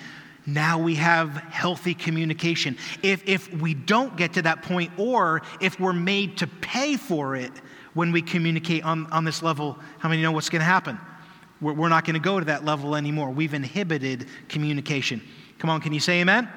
Now 0.47 0.77
we 0.77 0.95
have 0.95 1.29
healthy 1.29 1.93
communication. 1.93 2.77
If, 3.01 3.27
if 3.27 3.51
we 3.53 3.73
don't 3.73 4.15
get 4.15 4.33
to 4.33 4.41
that 4.43 4.61
point, 4.61 4.91
or 4.97 5.41
if 5.59 5.79
we're 5.79 5.93
made 5.93 6.37
to 6.37 6.47
pay 6.47 6.97
for 6.97 7.35
it 7.35 7.51
when 7.93 8.11
we 8.11 8.21
communicate 8.21 8.83
on, 8.83 9.07
on 9.07 9.23
this 9.23 9.41
level, 9.41 9.79
how 9.99 10.09
many 10.09 10.21
know 10.21 10.31
what's 10.31 10.49
going 10.49 10.59
to 10.59 10.65
happen? 10.65 10.99
We're, 11.61 11.73
we're 11.73 11.89
not 11.89 12.05
going 12.05 12.15
to 12.15 12.19
go 12.19 12.39
to 12.39 12.45
that 12.45 12.65
level 12.65 12.95
anymore. 12.95 13.31
We've 13.31 13.53
inhibited 13.53 14.27
communication. 14.49 15.21
Come 15.57 15.69
on, 15.69 15.81
can 15.81 15.93
you 15.93 15.99
say 15.99 16.21
amen? 16.21 16.49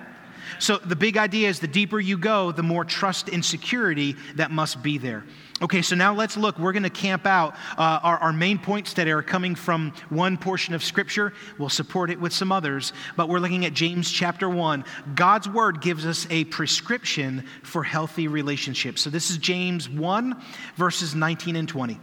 So, 0.58 0.78
the 0.78 0.96
big 0.96 1.16
idea 1.16 1.48
is 1.48 1.60
the 1.60 1.68
deeper 1.68 2.00
you 2.00 2.18
go, 2.18 2.52
the 2.52 2.62
more 2.62 2.84
trust 2.84 3.28
and 3.28 3.44
security 3.44 4.16
that 4.36 4.50
must 4.50 4.82
be 4.82 4.98
there. 4.98 5.24
Okay, 5.60 5.82
so 5.82 5.96
now 5.96 6.14
let's 6.14 6.36
look. 6.36 6.56
We're 6.56 6.72
going 6.72 6.84
to 6.84 6.90
camp 6.90 7.26
out 7.26 7.54
uh, 7.76 7.98
our, 8.04 8.18
our 8.18 8.32
main 8.32 8.58
points 8.58 8.94
today 8.94 9.10
are 9.10 9.22
coming 9.22 9.56
from 9.56 9.92
one 10.08 10.36
portion 10.36 10.72
of 10.72 10.84
Scripture. 10.84 11.32
We'll 11.58 11.68
support 11.68 12.10
it 12.10 12.20
with 12.20 12.32
some 12.32 12.52
others, 12.52 12.92
but 13.16 13.28
we're 13.28 13.40
looking 13.40 13.66
at 13.66 13.72
James 13.72 14.08
chapter 14.08 14.48
1. 14.48 14.84
God's 15.16 15.48
Word 15.48 15.80
gives 15.80 16.06
us 16.06 16.28
a 16.30 16.44
prescription 16.44 17.44
for 17.64 17.82
healthy 17.82 18.28
relationships. 18.28 19.02
So 19.02 19.10
this 19.10 19.30
is 19.30 19.38
James 19.38 19.88
1, 19.88 20.40
verses 20.76 21.16
19 21.16 21.56
and 21.56 21.68
20. 21.68 21.98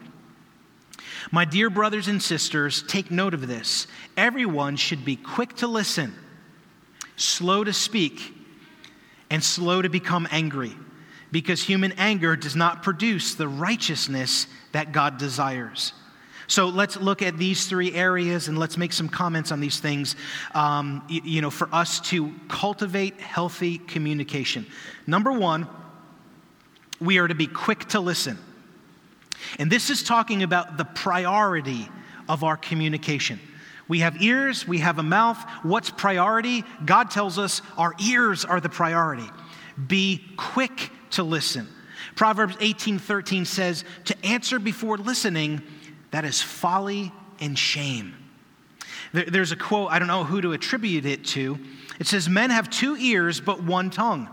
My 1.31 1.45
dear 1.45 1.69
brothers 1.69 2.09
and 2.09 2.21
sisters, 2.21 2.83
take 2.83 3.09
note 3.09 3.33
of 3.33 3.47
this. 3.47 3.87
Everyone 4.17 4.75
should 4.75 5.05
be 5.05 5.15
quick 5.15 5.55
to 5.57 5.67
listen, 5.67 6.13
slow 7.15 7.63
to 7.63 7.71
speak 7.71 8.34
and 9.29 9.43
slow 9.43 9.81
to 9.81 9.89
become 9.89 10.27
angry, 10.31 10.75
because 11.31 11.63
human 11.63 11.91
anger 11.93 12.35
does 12.35 12.55
not 12.55 12.83
produce 12.83 13.35
the 13.35 13.47
righteousness 13.47 14.47
that 14.71 14.91
God 14.91 15.17
desires. 15.17 15.93
So 16.47 16.67
let's 16.67 16.95
look 16.95 17.23
at 17.23 17.37
these 17.37 17.65
three 17.65 17.91
areas 17.93 18.47
and 18.47 18.59
let's 18.59 18.77
make 18.77 18.93
some 18.93 19.09
comments 19.09 19.51
on 19.51 19.59
these 19.59 19.79
things, 19.79 20.15
um, 20.53 21.03
you, 21.09 21.21
you 21.23 21.41
know, 21.41 21.49
for 21.49 21.67
us 21.73 21.99
to 22.11 22.33
cultivate 22.47 23.19
healthy 23.19 23.79
communication. 23.79 24.67
Number 25.07 25.31
one, 25.31 25.67
we 27.01 27.17
are 27.17 27.27
to 27.27 27.35
be 27.35 27.47
quick 27.47 27.85
to 27.85 27.99
listen. 27.99 28.37
And 29.57 29.71
this 29.71 29.89
is 29.89 30.03
talking 30.03 30.43
about 30.43 30.77
the 30.77 30.85
priority 30.85 31.89
of 32.29 32.43
our 32.43 32.57
communication. 32.57 33.39
We 33.87 33.99
have 33.99 34.21
ears, 34.21 34.67
we 34.67 34.79
have 34.79 34.97
a 34.97 35.03
mouth. 35.03 35.37
What's 35.63 35.89
priority? 35.89 36.63
God 36.85 37.11
tells 37.11 37.37
us 37.37 37.61
our 37.77 37.93
ears 37.99 38.43
are 38.43 38.59
the 38.59 38.69
priority. 38.69 39.29
Be 39.87 40.23
quick 40.37 40.91
to 41.11 41.23
listen. 41.23 41.67
Proverbs 42.15 42.55
18:13 42.59 43.45
says, 43.45 43.83
"To 44.05 44.25
answer 44.25 44.57
before 44.57 44.97
listening, 44.97 45.61
that 46.11 46.25
is 46.25 46.41
folly 46.41 47.11
and 47.39 47.57
shame." 47.57 48.15
there's 49.11 49.51
a 49.51 49.55
quote, 49.55 49.91
I 49.91 49.99
don't 49.99 50.07
know 50.07 50.23
who 50.23 50.41
to 50.41 50.51
attribute 50.51 51.05
it 51.05 51.23
to. 51.27 51.57
It 51.99 52.07
says, 52.07 52.27
Men 52.27 52.49
have 52.49 52.69
two 52.69 52.97
ears, 52.97 53.39
but 53.39 53.63
one 53.63 53.89
tongue, 53.89 54.29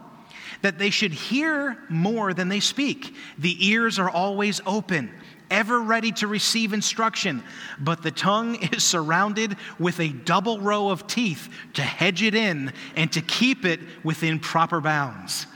that 0.62 0.78
they 0.78 0.90
should 0.90 1.12
hear 1.12 1.78
more 1.88 2.34
than 2.34 2.48
they 2.48 2.60
speak. 2.60 3.14
The 3.38 3.68
ears 3.68 3.98
are 3.98 4.10
always 4.10 4.60
open 4.66 5.12
ever 5.52 5.80
ready 5.80 6.10
to 6.12 6.26
receive 6.26 6.72
instruction, 6.72 7.44
but 7.78 8.02
the 8.02 8.10
tongue 8.10 8.56
is 8.72 8.82
surrounded 8.82 9.56
with 9.78 10.00
a 10.00 10.08
double 10.08 10.58
row 10.58 10.88
of 10.88 11.06
teeth 11.06 11.48
to 11.74 11.82
hedge 11.82 12.22
it 12.22 12.34
in 12.34 12.72
and 12.96 13.12
to 13.12 13.20
keep 13.20 13.64
it 13.64 13.78
within 14.02 14.40
proper 14.40 14.80
bounds. 14.80 15.46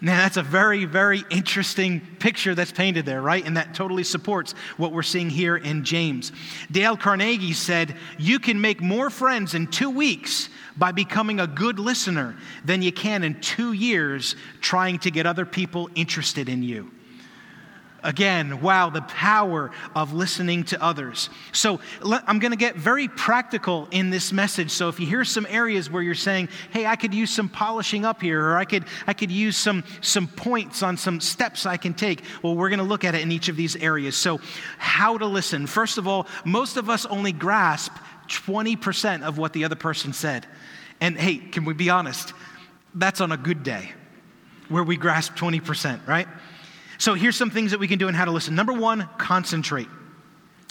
Now, 0.00 0.16
that's 0.18 0.36
a 0.36 0.44
very, 0.44 0.84
very 0.84 1.24
interesting 1.28 2.00
picture 2.20 2.54
that's 2.54 2.70
painted 2.70 3.04
there, 3.04 3.20
right? 3.20 3.44
And 3.44 3.56
that 3.56 3.74
totally 3.74 4.04
supports 4.04 4.52
what 4.76 4.92
we're 4.92 5.02
seeing 5.02 5.28
here 5.28 5.56
in 5.56 5.84
James. 5.84 6.30
Dale 6.70 6.96
Carnegie 6.96 7.52
said, 7.52 7.96
You 8.16 8.38
can 8.38 8.60
make 8.60 8.80
more 8.80 9.10
friends 9.10 9.54
in 9.54 9.66
two 9.66 9.90
weeks 9.90 10.50
by 10.76 10.92
becoming 10.92 11.40
a 11.40 11.48
good 11.48 11.80
listener 11.80 12.36
than 12.64 12.80
you 12.80 12.92
can 12.92 13.24
in 13.24 13.40
two 13.40 13.72
years 13.72 14.36
trying 14.60 15.00
to 15.00 15.10
get 15.10 15.26
other 15.26 15.44
people 15.44 15.90
interested 15.96 16.48
in 16.48 16.62
you. 16.62 16.92
Again, 18.04 18.60
wow, 18.60 18.90
the 18.90 19.02
power 19.02 19.72
of 19.96 20.12
listening 20.12 20.62
to 20.64 20.80
others. 20.80 21.30
So 21.50 21.80
I'm 22.04 22.38
going 22.38 22.52
to 22.52 22.56
get 22.56 22.76
very 22.76 23.08
practical 23.08 23.88
in 23.90 24.10
this 24.10 24.32
message. 24.32 24.70
So 24.70 24.88
if 24.88 25.00
you 25.00 25.06
hear 25.06 25.24
some 25.24 25.46
areas 25.50 25.90
where 25.90 26.02
you're 26.02 26.14
saying, 26.14 26.48
hey, 26.70 26.86
I 26.86 26.94
could 26.94 27.12
use 27.12 27.30
some 27.30 27.48
polishing 27.48 28.04
up 28.04 28.22
here, 28.22 28.40
or 28.40 28.56
I 28.56 28.64
could, 28.64 28.84
I 29.08 29.14
could 29.14 29.32
use 29.32 29.56
some, 29.56 29.82
some 30.00 30.28
points 30.28 30.82
on 30.84 30.96
some 30.96 31.20
steps 31.20 31.66
I 31.66 31.76
can 31.76 31.92
take, 31.92 32.22
well, 32.42 32.54
we're 32.54 32.68
going 32.68 32.78
to 32.78 32.84
look 32.84 33.04
at 33.04 33.16
it 33.16 33.22
in 33.22 33.32
each 33.32 33.48
of 33.48 33.56
these 33.56 33.74
areas. 33.74 34.16
So, 34.16 34.40
how 34.78 35.18
to 35.18 35.26
listen. 35.26 35.66
First 35.66 35.98
of 35.98 36.06
all, 36.06 36.28
most 36.44 36.76
of 36.76 36.88
us 36.88 37.04
only 37.06 37.32
grasp 37.32 37.92
20% 38.28 39.22
of 39.22 39.38
what 39.38 39.52
the 39.52 39.64
other 39.64 39.76
person 39.76 40.12
said. 40.12 40.46
And 41.00 41.18
hey, 41.18 41.38
can 41.38 41.64
we 41.64 41.74
be 41.74 41.90
honest? 41.90 42.32
That's 42.94 43.20
on 43.20 43.32
a 43.32 43.36
good 43.36 43.62
day 43.62 43.92
where 44.68 44.84
we 44.84 44.96
grasp 44.96 45.34
20%, 45.34 46.06
right? 46.06 46.28
So 46.98 47.14
here's 47.14 47.36
some 47.36 47.50
things 47.50 47.70
that 47.70 47.80
we 47.80 47.88
can 47.88 47.98
do 47.98 48.08
and 48.08 48.16
how 48.16 48.24
to 48.24 48.30
listen. 48.30 48.54
Number 48.54 48.72
one, 48.72 49.08
concentrate. 49.18 49.88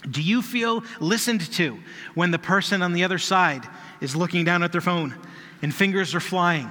Do 0.09 0.21
you 0.21 0.41
feel 0.41 0.83
listened 0.99 1.41
to 1.53 1.79
when 2.13 2.31
the 2.31 2.39
person 2.39 2.81
on 2.81 2.93
the 2.93 3.03
other 3.03 3.17
side 3.17 3.67
is 4.01 4.15
looking 4.15 4.45
down 4.45 4.61
at 4.61 4.71
their 4.71 4.81
phone 4.81 5.15
and 5.61 5.73
fingers 5.73 6.13
are 6.13 6.19
flying? 6.19 6.69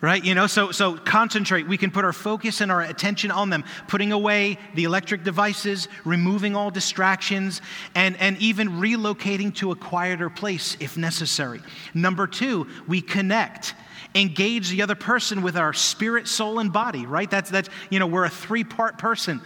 Right? 0.00 0.24
You 0.24 0.36
know, 0.36 0.46
so 0.46 0.70
so 0.70 0.96
concentrate. 0.96 1.66
We 1.66 1.76
can 1.76 1.90
put 1.90 2.04
our 2.04 2.12
focus 2.12 2.60
and 2.60 2.70
our 2.70 2.82
attention 2.82 3.32
on 3.32 3.50
them, 3.50 3.64
putting 3.88 4.12
away 4.12 4.58
the 4.74 4.84
electric 4.84 5.24
devices, 5.24 5.88
removing 6.04 6.54
all 6.54 6.70
distractions, 6.70 7.60
and, 7.96 8.16
and 8.18 8.38
even 8.38 8.68
relocating 8.80 9.52
to 9.56 9.72
a 9.72 9.76
quieter 9.76 10.30
place 10.30 10.76
if 10.78 10.96
necessary. 10.96 11.60
Number 11.94 12.28
two, 12.28 12.68
we 12.86 13.00
connect 13.00 13.74
engage 14.14 14.70
the 14.70 14.82
other 14.82 14.94
person 14.94 15.42
with 15.42 15.56
our 15.56 15.72
spirit, 15.72 16.28
soul, 16.28 16.58
and 16.58 16.72
body, 16.72 17.06
right? 17.06 17.30
That's, 17.30 17.50
that's 17.50 17.68
you 17.90 17.98
know, 17.98 18.06
we're 18.06 18.24
a 18.24 18.30
three 18.30 18.64
part 18.64 18.98
person. 18.98 19.40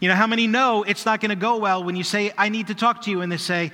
You 0.00 0.08
know, 0.08 0.14
how 0.14 0.26
many 0.26 0.46
know 0.46 0.82
it's 0.82 1.06
not 1.06 1.20
going 1.20 1.30
to 1.30 1.36
go 1.36 1.58
well 1.58 1.84
when 1.84 1.96
you 1.96 2.04
say, 2.04 2.32
I 2.36 2.48
need 2.48 2.68
to 2.68 2.74
talk 2.74 3.02
to 3.02 3.10
you, 3.10 3.20
and 3.20 3.30
they 3.30 3.36
say, 3.36 3.72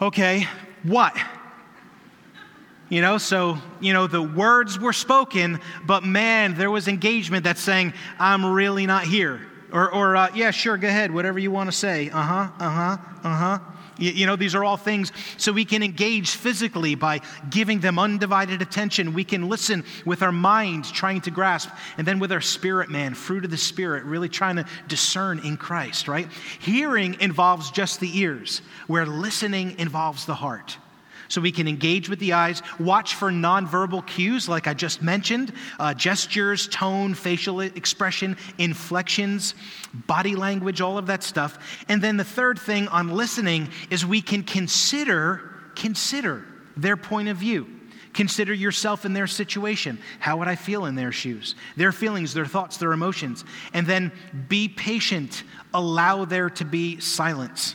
okay, 0.00 0.46
what? 0.82 1.14
You 2.88 3.00
know, 3.00 3.18
so, 3.18 3.58
you 3.80 3.92
know, 3.92 4.06
the 4.06 4.22
words 4.22 4.78
were 4.78 4.92
spoken, 4.92 5.60
but 5.84 6.04
man, 6.04 6.54
there 6.54 6.70
was 6.70 6.86
engagement 6.86 7.42
that's 7.42 7.60
saying, 7.60 7.92
I'm 8.18 8.46
really 8.46 8.86
not 8.86 9.04
here. 9.04 9.40
Or, 9.72 9.92
or 9.92 10.14
uh, 10.14 10.30
yeah, 10.34 10.52
sure, 10.52 10.76
go 10.76 10.86
ahead, 10.86 11.12
whatever 11.12 11.40
you 11.40 11.50
want 11.50 11.68
to 11.68 11.76
say. 11.76 12.10
Uh 12.10 12.22
huh, 12.22 12.48
uh 12.60 12.70
huh, 12.70 12.96
uh 13.24 13.36
huh. 13.36 13.58
You 13.98 14.26
know, 14.26 14.36
these 14.36 14.54
are 14.54 14.62
all 14.62 14.76
things 14.76 15.10
so 15.38 15.52
we 15.52 15.64
can 15.64 15.82
engage 15.82 16.32
physically 16.32 16.94
by 16.94 17.22
giving 17.48 17.80
them 17.80 17.98
undivided 17.98 18.60
attention. 18.60 19.14
We 19.14 19.24
can 19.24 19.48
listen 19.48 19.84
with 20.04 20.22
our 20.22 20.32
mind, 20.32 20.84
trying 20.84 21.22
to 21.22 21.30
grasp, 21.30 21.70
and 21.96 22.06
then 22.06 22.18
with 22.18 22.30
our 22.30 22.42
spirit, 22.42 22.90
man, 22.90 23.14
fruit 23.14 23.46
of 23.46 23.50
the 23.50 23.56
spirit, 23.56 24.04
really 24.04 24.28
trying 24.28 24.56
to 24.56 24.66
discern 24.86 25.38
in 25.38 25.56
Christ, 25.56 26.08
right? 26.08 26.28
Hearing 26.58 27.16
involves 27.20 27.70
just 27.70 27.98
the 27.98 28.18
ears, 28.18 28.60
where 28.86 29.06
listening 29.06 29.78
involves 29.78 30.26
the 30.26 30.34
heart. 30.34 30.76
So 31.28 31.40
we 31.40 31.52
can 31.52 31.68
engage 31.68 32.08
with 32.08 32.18
the 32.18 32.32
eyes, 32.32 32.62
watch 32.78 33.14
for 33.14 33.30
nonverbal 33.30 34.06
cues, 34.06 34.48
like 34.48 34.66
I 34.66 34.74
just 34.74 35.02
mentioned 35.02 35.52
uh, 35.78 35.94
gestures, 35.94 36.68
tone, 36.68 37.14
facial 37.14 37.60
expression, 37.60 38.36
inflections, 38.58 39.54
body 39.92 40.36
language, 40.36 40.80
all 40.80 40.98
of 40.98 41.06
that 41.06 41.22
stuff. 41.22 41.58
And 41.88 42.00
then 42.00 42.16
the 42.16 42.24
third 42.24 42.58
thing 42.58 42.88
on 42.88 43.08
listening 43.08 43.68
is 43.90 44.04
we 44.04 44.22
can 44.22 44.42
consider, 44.42 45.50
consider 45.74 46.44
their 46.76 46.96
point 46.96 47.28
of 47.28 47.36
view. 47.36 47.68
Consider 48.12 48.54
yourself 48.54 49.04
in 49.04 49.12
their 49.12 49.26
situation. 49.26 49.98
How 50.20 50.38
would 50.38 50.48
I 50.48 50.54
feel 50.54 50.86
in 50.86 50.94
their 50.94 51.12
shoes? 51.12 51.54
Their 51.76 51.92
feelings, 51.92 52.32
their 52.32 52.46
thoughts, 52.46 52.78
their 52.78 52.92
emotions. 52.92 53.44
And 53.74 53.86
then 53.86 54.10
be 54.48 54.68
patient. 54.68 55.44
Allow 55.74 56.24
there 56.24 56.48
to 56.48 56.64
be 56.64 56.98
silence. 56.98 57.74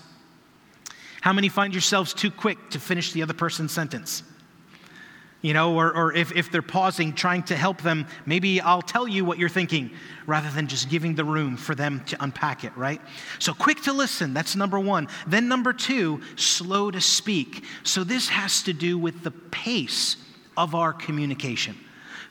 How 1.21 1.33
many 1.33 1.49
find 1.49 1.73
yourselves 1.73 2.13
too 2.13 2.31
quick 2.31 2.71
to 2.71 2.79
finish 2.79 3.13
the 3.13 3.21
other 3.21 3.33
person's 3.33 3.71
sentence? 3.71 4.23
You 5.43 5.53
know, 5.53 5.75
or, 5.75 5.95
or 5.95 6.13
if, 6.13 6.31
if 6.35 6.51
they're 6.51 6.61
pausing, 6.61 7.13
trying 7.13 7.43
to 7.43 7.55
help 7.55 7.81
them, 7.81 8.05
maybe 8.25 8.59
I'll 8.59 8.81
tell 8.81 9.07
you 9.07 9.23
what 9.23 9.37
you're 9.37 9.49
thinking 9.49 9.91
rather 10.27 10.49
than 10.51 10.67
just 10.67 10.89
giving 10.89 11.15
the 11.15 11.23
room 11.23 11.57
for 11.57 11.73
them 11.73 12.03
to 12.07 12.23
unpack 12.23 12.63
it, 12.63 12.75
right? 12.75 13.01
So 13.39 13.53
quick 13.53 13.81
to 13.83 13.93
listen, 13.93 14.33
that's 14.33 14.55
number 14.55 14.79
one. 14.79 15.07
Then, 15.25 15.47
number 15.47 15.73
two, 15.73 16.21
slow 16.35 16.91
to 16.91 17.01
speak. 17.01 17.63
So 17.83 18.03
this 18.03 18.29
has 18.29 18.63
to 18.63 18.73
do 18.73 18.97
with 18.97 19.23
the 19.23 19.31
pace 19.31 20.17
of 20.57 20.75
our 20.75 20.93
communication. 20.93 21.75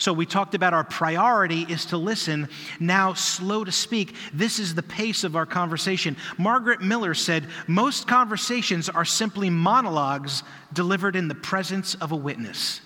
So 0.00 0.14
we 0.14 0.24
talked 0.24 0.54
about 0.54 0.72
our 0.72 0.82
priority 0.82 1.66
is 1.68 1.84
to 1.86 1.98
listen, 1.98 2.48
now 2.80 3.12
slow 3.12 3.64
to 3.64 3.70
speak. 3.70 4.14
This 4.32 4.58
is 4.58 4.74
the 4.74 4.82
pace 4.82 5.24
of 5.24 5.36
our 5.36 5.44
conversation. 5.44 6.16
Margaret 6.38 6.80
Millar 6.80 7.12
said, 7.12 7.46
Most 7.66 8.08
conversations 8.08 8.88
are 8.88 9.04
simply 9.04 9.50
monologues 9.50 10.42
delivered 10.72 11.16
in 11.16 11.28
the 11.28 11.34
presence 11.34 11.96
of 11.96 12.12
a 12.12 12.16
witness. 12.16 12.80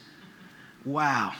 Wow. 0.85 1.35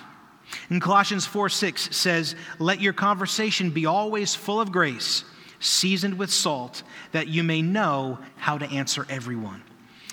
In 0.71 0.79
Colossians 0.79 1.27
4 1.27 1.49
6 1.49 1.97
says, 1.97 2.37
Let 2.61 2.81
your 2.81 2.93
conversation 2.93 3.71
be 3.71 3.85
always 3.85 4.33
full 4.33 4.61
of 4.61 4.71
grace, 4.71 5.25
seasoned 5.59 6.19
with 6.19 6.33
salt, 6.33 6.85
that 7.11 7.27
you 7.27 7.43
may 7.43 7.63
know 7.63 8.21
how 8.37 8.59
to 8.59 8.67
answer 8.67 9.05
everyone. 9.11 9.65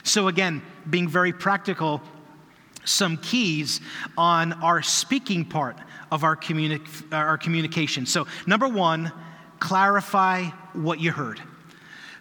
So, 0.03 0.27
again, 0.27 0.63
being 0.89 1.08
very 1.08 1.34
practical, 1.34 2.01
some 2.86 3.18
keys 3.18 3.82
on 4.18 4.54
our 4.54 4.82
speaking 4.82 5.46
part 5.46 5.78
of 6.12 6.24
our, 6.24 6.36
communi- 6.36 6.82
our 7.14 7.38
communication. 7.38 8.06
So, 8.06 8.28
number 8.46 8.68
one, 8.68 9.12
clarify 9.60 10.46
what 10.74 11.00
you 11.00 11.12
heard. 11.12 11.42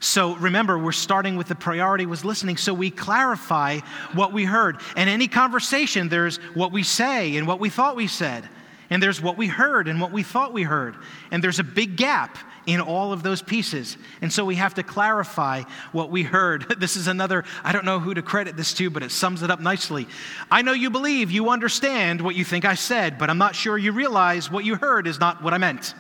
So 0.00 0.35
remember, 0.37 0.79
we're 0.79 0.93
starting 0.93 1.37
with 1.37 1.49
the 1.49 1.55
priority 1.55 2.07
was 2.07 2.25
listening. 2.25 2.57
So 2.57 2.73
we 2.73 2.90
clarify 2.90 3.81
what 4.14 4.33
we 4.33 4.45
heard. 4.47 4.81
And 4.97 5.11
any 5.11 5.29
conversation, 5.29 6.09
there's 6.09 6.38
what 6.55 6.73
we 6.73 6.83
say 6.83 7.37
and 7.37 7.47
what 7.47 7.61
we 7.61 7.69
thought 7.69 7.97
we 7.97 8.07
said. 8.07 8.49
And 8.88 9.02
there's 9.02 9.21
what 9.21 9.37
we 9.37 9.47
heard 9.47 9.88
and 9.88 10.00
what 10.00 10.11
we 10.11 10.23
thought 10.23 10.55
we 10.55 10.62
heard. 10.62 10.97
And 11.31 11.45
there's 11.45 11.59
a 11.59 11.64
big 11.64 11.97
gap 11.97 12.38
in 12.67 12.81
all 12.81 13.12
of 13.12 13.23
those 13.23 13.43
pieces. 13.43 13.97
And 14.21 14.33
so 14.33 14.45
we 14.45 14.57
have 14.57 14.75
to 14.75 14.83
clarify 14.83 15.62
what 15.93 16.11
we 16.11 16.23
heard. 16.23 16.67
This 16.81 16.97
is 16.97 17.09
another, 17.09 17.45
I 17.62 17.73
don't 17.73 17.85
know 17.85 18.00
who 18.00 18.14
to 18.14 18.23
credit 18.23 18.57
this 18.57 18.73
to, 18.75 18.88
but 18.88 19.02
it 19.02 19.11
sums 19.11 19.43
it 19.43 19.50
up 19.50 19.61
nicely. 19.61 20.09
I 20.50 20.62
know 20.62 20.73
you 20.73 20.88
believe 20.88 21.31
you 21.31 21.50
understand 21.50 22.23
what 22.23 22.37
you 22.37 22.45
think 22.45 22.64
I 22.64 22.75
said, 22.75 23.19
but 23.19 23.29
I'm 23.29 23.37
not 23.37 23.55
sure 23.55 23.76
you 23.76 23.93
realize 23.93 24.50
what 24.50 24.64
you 24.64 24.76
heard 24.76 25.07
is 25.07 25.21
not 25.21 25.43
what 25.43 25.52
I 25.52 25.59
meant. 25.59 25.95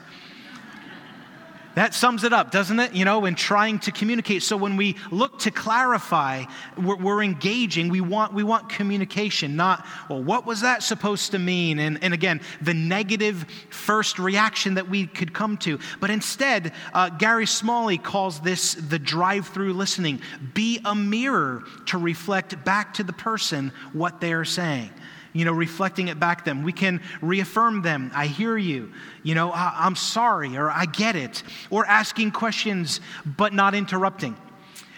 That 1.76 1.94
sums 1.94 2.24
it 2.24 2.32
up, 2.32 2.50
doesn't 2.50 2.80
it? 2.80 2.94
You 2.94 3.04
know, 3.04 3.24
in 3.26 3.36
trying 3.36 3.78
to 3.80 3.92
communicate. 3.92 4.42
So 4.42 4.56
when 4.56 4.76
we 4.76 4.96
look 5.12 5.38
to 5.40 5.52
clarify, 5.52 6.44
we're, 6.76 6.96
we're, 6.96 7.22
engaging. 7.22 7.90
We 7.90 8.00
want, 8.00 8.32
we 8.32 8.42
want 8.42 8.68
communication, 8.68 9.54
not, 9.54 9.86
well, 10.08 10.22
what 10.22 10.46
was 10.46 10.62
that 10.62 10.82
supposed 10.82 11.30
to 11.32 11.38
mean? 11.38 11.78
And, 11.78 12.02
and 12.02 12.12
again, 12.12 12.40
the 12.60 12.74
negative 12.74 13.44
first 13.70 14.18
reaction 14.18 14.74
that 14.74 14.88
we 14.88 15.06
could 15.06 15.32
come 15.32 15.58
to. 15.58 15.78
But 16.00 16.10
instead, 16.10 16.72
uh, 16.92 17.10
Gary 17.10 17.46
Smalley 17.46 17.98
calls 17.98 18.40
this 18.40 18.74
the 18.74 18.98
drive 18.98 19.48
through 19.48 19.74
listening. 19.74 20.22
Be 20.54 20.80
a 20.84 20.94
mirror 20.94 21.62
to 21.86 21.98
reflect 21.98 22.64
back 22.64 22.94
to 22.94 23.04
the 23.04 23.12
person 23.12 23.72
what 23.92 24.20
they're 24.20 24.44
saying 24.44 24.90
you 25.32 25.44
know, 25.44 25.52
reflecting 25.52 26.08
it 26.08 26.18
back 26.18 26.44
them. 26.44 26.62
We 26.62 26.72
can 26.72 27.00
reaffirm 27.20 27.82
them. 27.82 28.10
I 28.14 28.26
hear 28.26 28.56
you. 28.56 28.92
You 29.22 29.34
know, 29.34 29.50
I, 29.50 29.86
am 29.86 29.96
sorry, 29.96 30.56
or 30.56 30.70
I 30.70 30.86
get 30.86 31.16
it. 31.16 31.42
Or 31.70 31.86
asking 31.86 32.32
questions, 32.32 33.00
but 33.24 33.52
not 33.52 33.74
interrupting. 33.74 34.36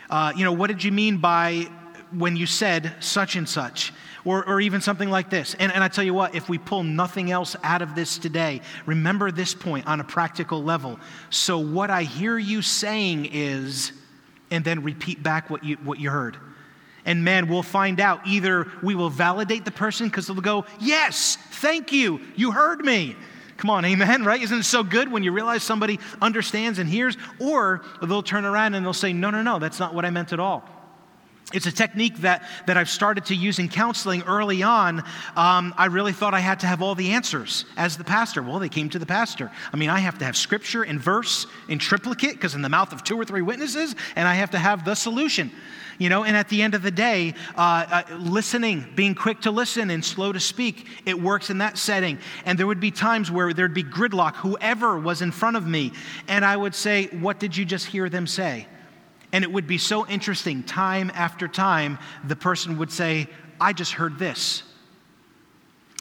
Uh, 0.09 0.33
you 0.37 0.45
know, 0.45 0.53
what 0.53 0.69
did 0.69 0.83
you 0.85 0.93
mean 0.93 1.19
by 1.19 1.69
when 2.13 2.37
you 2.37 2.47
said 2.47 2.95
such 3.01 3.37
and 3.37 3.49
such? 3.49 3.93
Or, 4.25 4.49
or 4.49 4.61
even 4.61 4.81
something 4.81 5.11
like 5.11 5.31
this. 5.31 5.57
And, 5.59 5.73
and 5.73 5.83
I 5.83 5.89
tell 5.89 6.05
you 6.05 6.15
what, 6.15 6.37
if 6.37 6.49
we 6.49 6.57
pull 6.57 6.85
nothing 6.85 7.33
else 7.33 7.57
out 7.65 7.83
of 7.83 7.97
this 7.97 8.19
today, 8.19 8.61
remember 8.87 9.33
this 9.33 9.53
point 9.53 9.89
on 9.89 9.99
a 9.99 10.05
practical 10.05 10.63
level. 10.63 11.01
So, 11.31 11.59
what 11.59 11.91
I 11.91 12.05
hear 12.05 12.39
you 12.39 12.63
saying 12.63 13.31
is, 13.33 13.91
and 14.53 14.65
then 14.65 14.85
repeat 14.85 15.25
back 15.25 15.51
what 15.51 15.65
you, 15.65 15.75
what 15.77 15.99
you 15.99 16.11
heard. 16.11 16.37
And 17.05 17.25
man, 17.25 17.49
we'll 17.49 17.63
find 17.63 18.01
out 18.01 18.27
either 18.27 18.71
we 18.83 18.95
will 18.95 19.11
validate 19.11 19.65
the 19.65 19.71
person 19.71 20.09
because 20.09 20.27
they'll 20.27 20.37
go, 20.37 20.65
Yes, 20.81 21.37
thank 21.37 21.93
you, 21.93 22.21
you 22.37 22.53
heard 22.53 22.85
me. 22.85 23.17
Come 23.57 23.71
on, 23.71 23.85
amen, 23.85 24.25
right? 24.25 24.43
Isn't 24.43 24.59
it 24.59 24.65
so 24.65 24.83
good 24.83 25.11
when 25.11 25.23
you 25.23 25.31
realize 25.31 25.63
somebody 25.63 26.01
understands 26.21 26.79
and 26.79 26.89
hears? 26.89 27.17
Or 27.39 27.83
they'll 28.03 28.23
turn 28.23 28.45
around 28.45 28.75
and 28.75 28.85
they'll 28.85 28.93
say, 28.93 29.13
No, 29.13 29.31
no, 29.31 29.43
no, 29.43 29.59
that's 29.59 29.79
not 29.79 29.95
what 29.95 30.05
I 30.05 30.11
meant 30.11 30.33
at 30.33 30.41
all. 30.41 30.65
It's 31.53 31.67
a 31.67 31.73
technique 31.73 32.19
that, 32.19 32.49
that 32.67 32.77
I've 32.77 32.89
started 32.89 33.27
to 33.27 33.35
use 33.35 33.59
in 33.59 33.69
counseling 33.69 34.23
early 34.23 34.63
on. 34.63 35.01
Um, 35.37 35.75
I 35.77 35.87
really 35.87 36.13
thought 36.13 36.35
I 36.35 36.41
had 36.41 36.61
to 36.61 36.67
have 36.67 36.81
all 36.81 36.95
the 36.95 37.11
answers 37.11 37.67
as 37.77 37.97
the 37.97 38.05
pastor. 38.05 38.43
Well, 38.43 38.59
they 38.59 38.71
came 38.71 38.89
to 38.91 38.99
the 38.99 39.07
pastor. 39.07 39.51
I 39.73 39.77
mean, 39.77 39.91
I 39.91 39.99
have 39.99 40.19
to 40.19 40.25
have 40.25 40.37
scripture 40.37 40.83
and 40.83 40.99
verse 40.99 41.47
in 41.69 41.79
triplicate 41.79 42.33
because 42.33 42.55
in 42.55 42.63
the 42.63 42.69
mouth 42.69 42.93
of 42.93 43.05
two 43.05 43.21
or 43.21 43.25
three 43.25 43.43
witnesses, 43.43 43.95
and 44.17 44.27
I 44.27 44.35
have 44.35 44.51
to 44.53 44.59
have 44.59 44.85
the 44.85 44.95
solution. 44.95 45.51
You 45.99 46.09
know, 46.09 46.25
and 46.25 46.37
at 46.37 46.49
the 46.49 46.63
end 46.63 46.75
of 46.75 46.83
the 46.83 46.91
day, 46.91 47.35
uh, 47.55 48.03
uh, 48.11 48.17
listening, 48.17 48.87
being 48.95 49.15
quick 49.15 49.43
to 49.43 49.51
listen 49.51 49.91
and 49.91 50.03
slow 50.03 50.33
to 50.33 50.41
speak, 50.41 50.89
it 51.05 51.21
works 51.21 51.51
in 51.51 51.59
that 51.59 51.77
setting. 51.77 52.19
And 52.47 52.59
there 52.59 52.67
would 52.67 52.81
be 52.81 52.91
times 52.91 53.31
where 53.31 53.53
there'd 53.53 53.75
be 53.75 53.85
gridlock, 53.85 54.37
whoever 54.37 54.99
was 54.99 55.21
in 55.21 55.31
front 55.31 55.57
of 55.57 55.67
me, 55.67 55.93
and 56.29 56.45
I 56.45 56.57
would 56.57 56.75
say, 56.75 57.07
What 57.09 57.39
did 57.39 57.57
you 57.57 57.65
just 57.65 57.87
hear 57.87 58.09
them 58.09 58.27
say? 58.27 58.67
And 59.33 59.45
it 59.45 59.53
would 59.53 59.67
be 59.67 59.79
so 59.79 60.07
interesting. 60.07 60.63
Time 60.63 61.11
after 61.15 61.49
time, 61.49 61.99
the 62.25 62.37
person 62.37 62.79
would 62.79 62.93
say, 62.93 63.29
I 63.61 63.73
just 63.73 63.93
heard 63.93 64.19
this. 64.19 64.63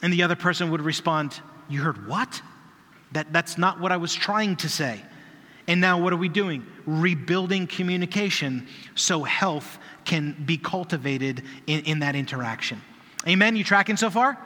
And 0.04 0.12
the 0.12 0.24
other 0.24 0.36
person 0.36 0.72
would 0.72 0.82
respond, 0.82 1.40
You 1.70 1.82
heard 1.82 2.08
what? 2.08 2.42
That, 3.14 3.32
that's 3.32 3.58
not 3.58 3.80
what 3.80 3.92
I 3.92 3.98
was 3.98 4.14
trying 4.14 4.56
to 4.58 4.70
say. 4.70 5.02
And 5.68 5.80
now, 5.80 6.02
what 6.02 6.12
are 6.12 6.18
we 6.18 6.30
doing? 6.30 6.66
Rebuilding 6.86 7.68
communication 7.68 8.68
so 8.96 9.24
health 9.24 9.78
can 10.06 10.36
be 10.46 10.58
cultivated 10.58 11.44
in, 11.68 11.82
in 11.82 12.00
that 12.00 12.16
interaction. 12.16 12.82
Amen? 13.28 13.56
You 13.56 13.64
tracking 13.64 13.98
so 13.98 14.10
far? 14.10 14.38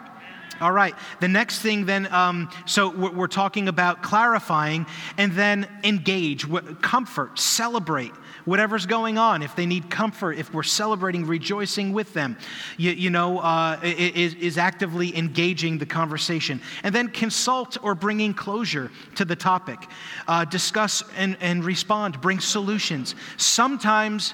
All 0.62 0.72
right. 0.72 0.96
The 1.20 1.28
next 1.28 1.60
thing, 1.60 1.86
then, 1.86 2.12
um, 2.14 2.50
so 2.66 2.90
we're, 2.90 3.12
we're, 3.12 3.28
talking 3.28 3.68
about 3.68 4.02
clarifying 4.02 4.86
and 5.18 5.34
then 5.34 5.68
engage, 5.84 6.46
comfort, 6.82 7.38
celebrate 7.38 8.14
whatever's 8.46 8.86
going 8.86 9.18
on. 9.18 9.44
If 9.44 9.56
they 9.56 9.66
need 9.66 9.90
comfort, 9.90 10.34
if 10.34 10.54
we're 10.54 10.64
celebrating, 10.64 11.26
rejoicing 11.26 11.94
with 11.94 12.14
them, 12.14 12.38
you, 12.78 12.92
you 12.92 13.10
know, 13.10 13.40
uh, 13.40 13.80
is, 13.84 14.34
is 14.36 14.58
actively 14.58 15.16
engaging 15.18 15.78
the 15.78 15.86
conversation. 15.86 16.62
And 16.84 16.96
then 16.96 17.10
consult 17.10 17.78
or 17.84 17.96
bringing 17.96 18.34
closure 18.34 18.92
to 19.16 19.26
the 19.26 19.36
topic. 19.36 19.80
Uh, 20.28 20.46
discuss 20.46 21.04
and, 21.18 21.38
and 21.42 21.64
respond, 21.64 22.22
bring 22.22 22.40
solutions. 22.40 23.16
Sometimes, 23.38 24.34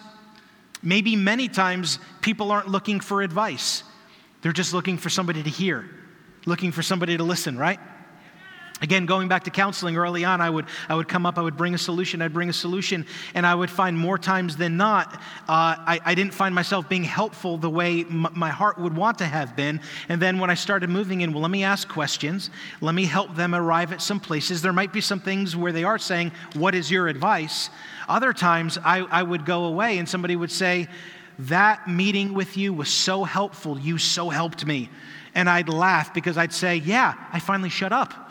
maybe 0.84 1.16
many 1.16 1.48
times, 1.48 2.00
people 2.22 2.52
aren't 2.52 2.68
looking 2.68 3.00
for 3.00 3.22
advice, 3.22 3.84
they're 4.42 4.52
just 4.52 4.74
looking 4.74 4.98
for 4.98 5.10
somebody 5.10 5.44
to 5.44 5.50
hear 5.50 5.90
looking 6.46 6.72
for 6.72 6.82
somebody 6.82 7.18
to 7.18 7.24
listen, 7.24 7.58
right? 7.58 7.80
Again, 8.82 9.06
going 9.06 9.28
back 9.28 9.44
to 9.44 9.52
counseling 9.52 9.96
early 9.96 10.26
on, 10.26 10.42
I 10.42 10.50
would, 10.50 10.66
I 10.90 10.96
would 10.96 11.08
come 11.08 11.28
up, 11.28 11.38
I 11.38 11.42
would 11.42 11.56
bring 11.56 11.76
a 11.76 11.78
solution, 11.78 12.20
I'd 12.20 12.34
bring 12.34 12.50
a 12.50 12.54
solution, 12.54 13.06
and 13.36 13.46
I 13.46 13.54
would 13.54 13.70
find 13.70 13.96
more 13.96 14.18
times 14.18 14.58
than 14.58 14.76
not, 14.76 15.14
uh, 15.48 15.78
I, 15.86 16.00
I, 16.04 16.16
didn't 16.16 16.34
find 16.34 16.56
myself 16.56 16.90
being 16.90 17.04
helpful 17.04 17.58
the 17.58 17.70
way 17.70 18.02
m- 18.02 18.28
my 18.34 18.50
heart 18.50 18.80
would 18.80 18.96
want 18.96 19.20
to 19.20 19.26
have 19.26 19.56
been. 19.56 19.82
And 20.10 20.20
then 20.20 20.40
when 20.40 20.50
I 20.50 20.56
started 20.56 20.90
moving 20.90 21.22
in, 21.22 21.32
well, 21.32 21.44
let 21.44 21.52
me 21.52 21.64
ask 21.64 21.88
questions, 21.88 22.50
let 22.82 22.96
me 22.96 23.06
help 23.06 23.36
them 23.36 23.54
arrive 23.54 23.94
at 23.94 24.02
some 24.02 24.20
places. 24.20 24.64
There 24.64 24.74
might 24.74 24.92
be 24.92 25.02
some 25.02 25.20
things 25.20 25.56
where 25.56 25.72
they 25.72 25.84
are 25.84 26.00
saying, 26.00 26.32
What 26.56 26.74
is 26.74 26.90
your 26.90 27.08
advice? 27.08 27.70
Other 28.10 28.34
times, 28.34 28.80
I, 28.84 29.02
I 29.02 29.22
would 29.22 29.46
go 29.46 29.66
away 29.66 30.00
and 30.00 30.10
somebody 30.10 30.36
would 30.36 30.52
say, 30.52 30.88
That 31.38 31.88
meeting 31.88 32.34
with 32.34 32.58
you 32.58 32.74
was 32.74 32.90
so 32.90 33.26
helpful, 33.26 33.78
you 33.78 34.00
so 34.00 34.30
helped 34.30 34.66
me. 34.66 34.90
And 35.36 35.48
I'd 35.48 35.70
laugh 35.70 36.16
because 36.16 36.36
I'd 36.36 36.52
say, 36.52 36.78
Yeah, 36.78 37.14
I 37.32 37.40
finally 37.40 37.70
shut 37.70 37.92
up. 37.92 38.31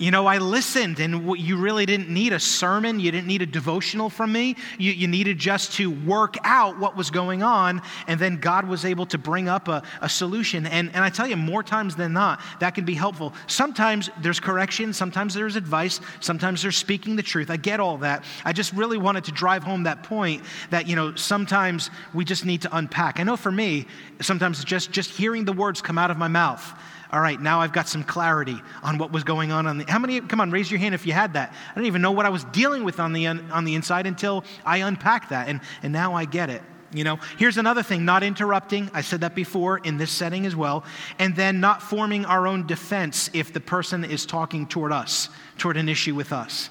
You 0.00 0.10
know, 0.10 0.26
I 0.26 0.38
listened, 0.38 0.98
and 0.98 1.38
you 1.38 1.58
really 1.58 1.84
didn't 1.84 2.08
need 2.08 2.32
a 2.32 2.40
sermon. 2.40 2.98
You 2.98 3.12
didn't 3.12 3.26
need 3.26 3.42
a 3.42 3.46
devotional 3.46 4.08
from 4.08 4.32
me. 4.32 4.56
You, 4.78 4.92
you 4.92 5.06
needed 5.06 5.38
just 5.38 5.74
to 5.74 5.90
work 5.90 6.36
out 6.42 6.78
what 6.78 6.96
was 6.96 7.10
going 7.10 7.42
on, 7.42 7.82
and 8.06 8.18
then 8.18 8.38
God 8.38 8.66
was 8.66 8.86
able 8.86 9.04
to 9.06 9.18
bring 9.18 9.46
up 9.46 9.68
a, 9.68 9.82
a 10.00 10.08
solution. 10.08 10.66
And, 10.66 10.88
and 10.94 11.04
I 11.04 11.10
tell 11.10 11.26
you, 11.26 11.36
more 11.36 11.62
times 11.62 11.96
than 11.96 12.14
not, 12.14 12.40
that 12.60 12.74
can 12.74 12.86
be 12.86 12.94
helpful. 12.94 13.34
Sometimes 13.46 14.08
there's 14.22 14.40
correction, 14.40 14.94
sometimes 14.94 15.34
there's 15.34 15.56
advice, 15.56 16.00
sometimes 16.20 16.62
there's 16.62 16.78
speaking 16.78 17.14
the 17.14 17.22
truth. 17.22 17.50
I 17.50 17.58
get 17.58 17.78
all 17.78 17.98
that. 17.98 18.24
I 18.42 18.54
just 18.54 18.72
really 18.72 18.96
wanted 18.96 19.24
to 19.24 19.32
drive 19.32 19.62
home 19.62 19.82
that 19.82 20.02
point 20.02 20.42
that, 20.70 20.88
you 20.88 20.96
know, 20.96 21.14
sometimes 21.14 21.90
we 22.14 22.24
just 22.24 22.46
need 22.46 22.62
to 22.62 22.74
unpack. 22.74 23.20
I 23.20 23.22
know 23.22 23.36
for 23.36 23.52
me, 23.52 23.86
sometimes 24.22 24.64
just, 24.64 24.92
just 24.92 25.10
hearing 25.10 25.44
the 25.44 25.52
words 25.52 25.82
come 25.82 25.98
out 25.98 26.10
of 26.10 26.16
my 26.16 26.28
mouth 26.28 26.74
all 27.12 27.20
right, 27.20 27.40
now 27.40 27.60
I've 27.60 27.72
got 27.72 27.88
some 27.88 28.04
clarity 28.04 28.56
on 28.82 28.98
what 28.98 29.10
was 29.10 29.24
going 29.24 29.50
on. 29.50 29.66
on 29.66 29.78
the, 29.78 29.84
how 29.88 29.98
many, 29.98 30.20
come 30.20 30.40
on, 30.40 30.50
raise 30.50 30.70
your 30.70 30.78
hand 30.78 30.94
if 30.94 31.06
you 31.06 31.12
had 31.12 31.32
that. 31.34 31.52
I 31.70 31.74
didn't 31.74 31.86
even 31.86 32.02
know 32.02 32.12
what 32.12 32.26
I 32.26 32.28
was 32.28 32.44
dealing 32.44 32.84
with 32.84 33.00
on 33.00 33.12
the, 33.12 33.26
on 33.26 33.64
the 33.64 33.74
inside 33.74 34.06
until 34.06 34.44
I 34.64 34.78
unpacked 34.78 35.30
that, 35.30 35.48
and, 35.48 35.60
and 35.82 35.92
now 35.92 36.14
I 36.14 36.24
get 36.24 36.50
it. 36.50 36.62
You 36.92 37.04
know, 37.04 37.20
here's 37.38 37.56
another 37.56 37.82
thing 37.82 38.04
not 38.04 38.22
interrupting. 38.22 38.90
I 38.92 39.02
said 39.02 39.20
that 39.20 39.34
before 39.34 39.78
in 39.78 39.96
this 39.96 40.10
setting 40.10 40.44
as 40.44 40.56
well. 40.56 40.84
And 41.20 41.36
then 41.36 41.60
not 41.60 41.82
forming 41.82 42.24
our 42.24 42.48
own 42.48 42.66
defense 42.66 43.30
if 43.32 43.52
the 43.52 43.60
person 43.60 44.04
is 44.04 44.26
talking 44.26 44.66
toward 44.66 44.90
us, 44.90 45.28
toward 45.56 45.76
an 45.76 45.88
issue 45.88 46.16
with 46.16 46.32
us 46.32 46.68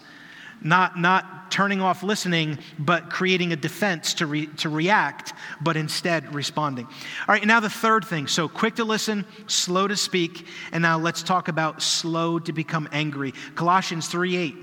not, 0.61 0.97
not 0.99 1.51
turning 1.51 1.81
off 1.81 2.03
listening, 2.03 2.59
but 2.77 3.09
creating 3.09 3.53
a 3.53 3.55
defense 3.55 4.15
to, 4.15 4.27
re, 4.27 4.47
to 4.57 4.69
react, 4.69 5.33
but 5.61 5.77
instead 5.77 6.33
responding. 6.33 6.85
All 6.85 6.93
right, 7.27 7.45
now 7.45 7.59
the 7.59 7.69
third 7.69 8.05
thing. 8.05 8.27
So 8.27 8.47
quick 8.47 8.75
to 8.75 8.83
listen, 8.83 9.25
slow 9.47 9.87
to 9.87 9.95
speak, 9.95 10.47
and 10.71 10.81
now 10.81 10.97
let's 10.97 11.23
talk 11.23 11.47
about 11.47 11.81
slow 11.81 12.39
to 12.39 12.53
become 12.53 12.87
angry. 12.91 13.33
Colossians 13.55 14.07
3 14.07 14.35
8 14.35 14.55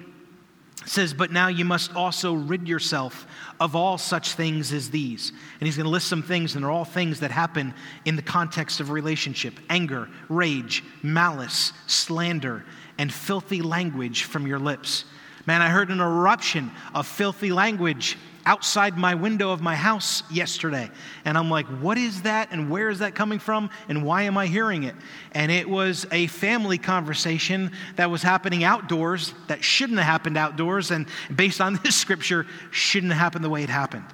says, 0.86 1.14
But 1.14 1.32
now 1.32 1.48
you 1.48 1.64
must 1.64 1.94
also 1.94 2.34
rid 2.34 2.68
yourself 2.68 3.26
of 3.58 3.74
all 3.74 3.98
such 3.98 4.32
things 4.32 4.72
as 4.72 4.90
these. 4.90 5.30
And 5.60 5.66
he's 5.66 5.76
going 5.76 5.84
to 5.84 5.90
list 5.90 6.08
some 6.08 6.22
things, 6.22 6.54
and 6.54 6.64
they're 6.64 6.70
all 6.70 6.84
things 6.84 7.20
that 7.20 7.30
happen 7.30 7.74
in 8.04 8.16
the 8.16 8.22
context 8.22 8.80
of 8.80 8.90
relationship 8.90 9.54
anger, 9.68 10.08
rage, 10.28 10.84
malice, 11.02 11.72
slander, 11.86 12.64
and 12.98 13.12
filthy 13.12 13.62
language 13.62 14.24
from 14.24 14.46
your 14.46 14.58
lips. 14.58 15.04
Man, 15.46 15.62
I 15.62 15.68
heard 15.68 15.90
an 15.90 16.00
eruption 16.00 16.72
of 16.94 17.06
filthy 17.06 17.52
language 17.52 18.18
outside 18.46 18.96
my 18.96 19.14
window 19.14 19.50
of 19.50 19.60
my 19.60 19.74
house 19.74 20.22
yesterday. 20.30 20.88
And 21.24 21.36
I'm 21.36 21.50
like, 21.50 21.66
what 21.66 21.98
is 21.98 22.22
that? 22.22 22.52
And 22.52 22.70
where 22.70 22.88
is 22.88 23.00
that 23.00 23.14
coming 23.14 23.38
from? 23.38 23.70
And 23.88 24.04
why 24.04 24.22
am 24.22 24.36
I 24.38 24.46
hearing 24.46 24.84
it? 24.84 24.94
And 25.32 25.50
it 25.50 25.68
was 25.68 26.06
a 26.12 26.28
family 26.28 26.78
conversation 26.78 27.72
that 27.96 28.10
was 28.10 28.22
happening 28.22 28.62
outdoors 28.62 29.34
that 29.48 29.64
shouldn't 29.64 29.98
have 29.98 30.06
happened 30.06 30.36
outdoors. 30.36 30.92
And 30.92 31.06
based 31.34 31.60
on 31.60 31.74
this 31.84 31.96
scripture, 31.96 32.46
shouldn't 32.70 33.12
have 33.12 33.20
happened 33.20 33.44
the 33.44 33.50
way 33.50 33.62
it 33.62 33.70
happened 33.70 34.04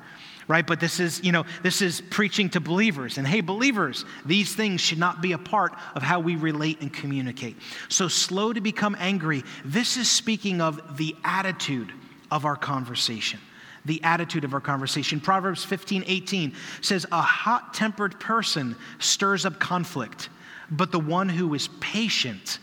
right? 0.49 0.67
But 0.67 0.81
this 0.81 1.01
is, 1.01 1.23
you 1.23 1.33
know, 1.33 1.45
this 1.63 1.83
is 1.83 2.01
preaching 2.01 2.51
to 2.51 2.61
believers. 2.61 3.19
And 3.19 3.27
hey, 3.27 3.41
believers, 3.41 4.05
these 4.25 4.55
things 4.55 4.81
should 4.81 4.99
not 4.99 5.23
be 5.23 5.33
a 5.33 5.39
part 5.39 5.75
of 5.95 6.03
how 6.03 6.21
we 6.21 6.37
relate 6.37 6.81
and 6.81 6.93
communicate. 6.93 7.57
So, 7.89 8.09
slow 8.09 8.53
to 8.53 8.61
become 8.61 8.97
angry, 8.99 9.45
this 9.65 9.97
is 9.97 10.11
speaking 10.11 10.61
of 10.61 10.97
the 10.97 11.17
attitude 11.25 11.93
of 12.31 12.45
our 12.45 12.57
conversation. 12.57 13.41
The 13.85 14.03
attitude 14.05 14.45
of 14.45 14.55
our 14.55 14.61
conversation. 14.61 15.21
Proverbs 15.21 15.65
15, 15.65 16.05
18 16.07 16.55
says, 16.81 17.05
A 17.11 17.21
hot 17.21 17.75
tempered 17.75 18.21
person 18.21 18.77
stirs 19.01 19.45
up 19.45 19.59
conflict, 19.59 20.29
but 20.71 20.93
the 20.93 21.01
one 21.01 21.29
who 21.29 21.53
is 21.55 21.69
patient 21.81 22.59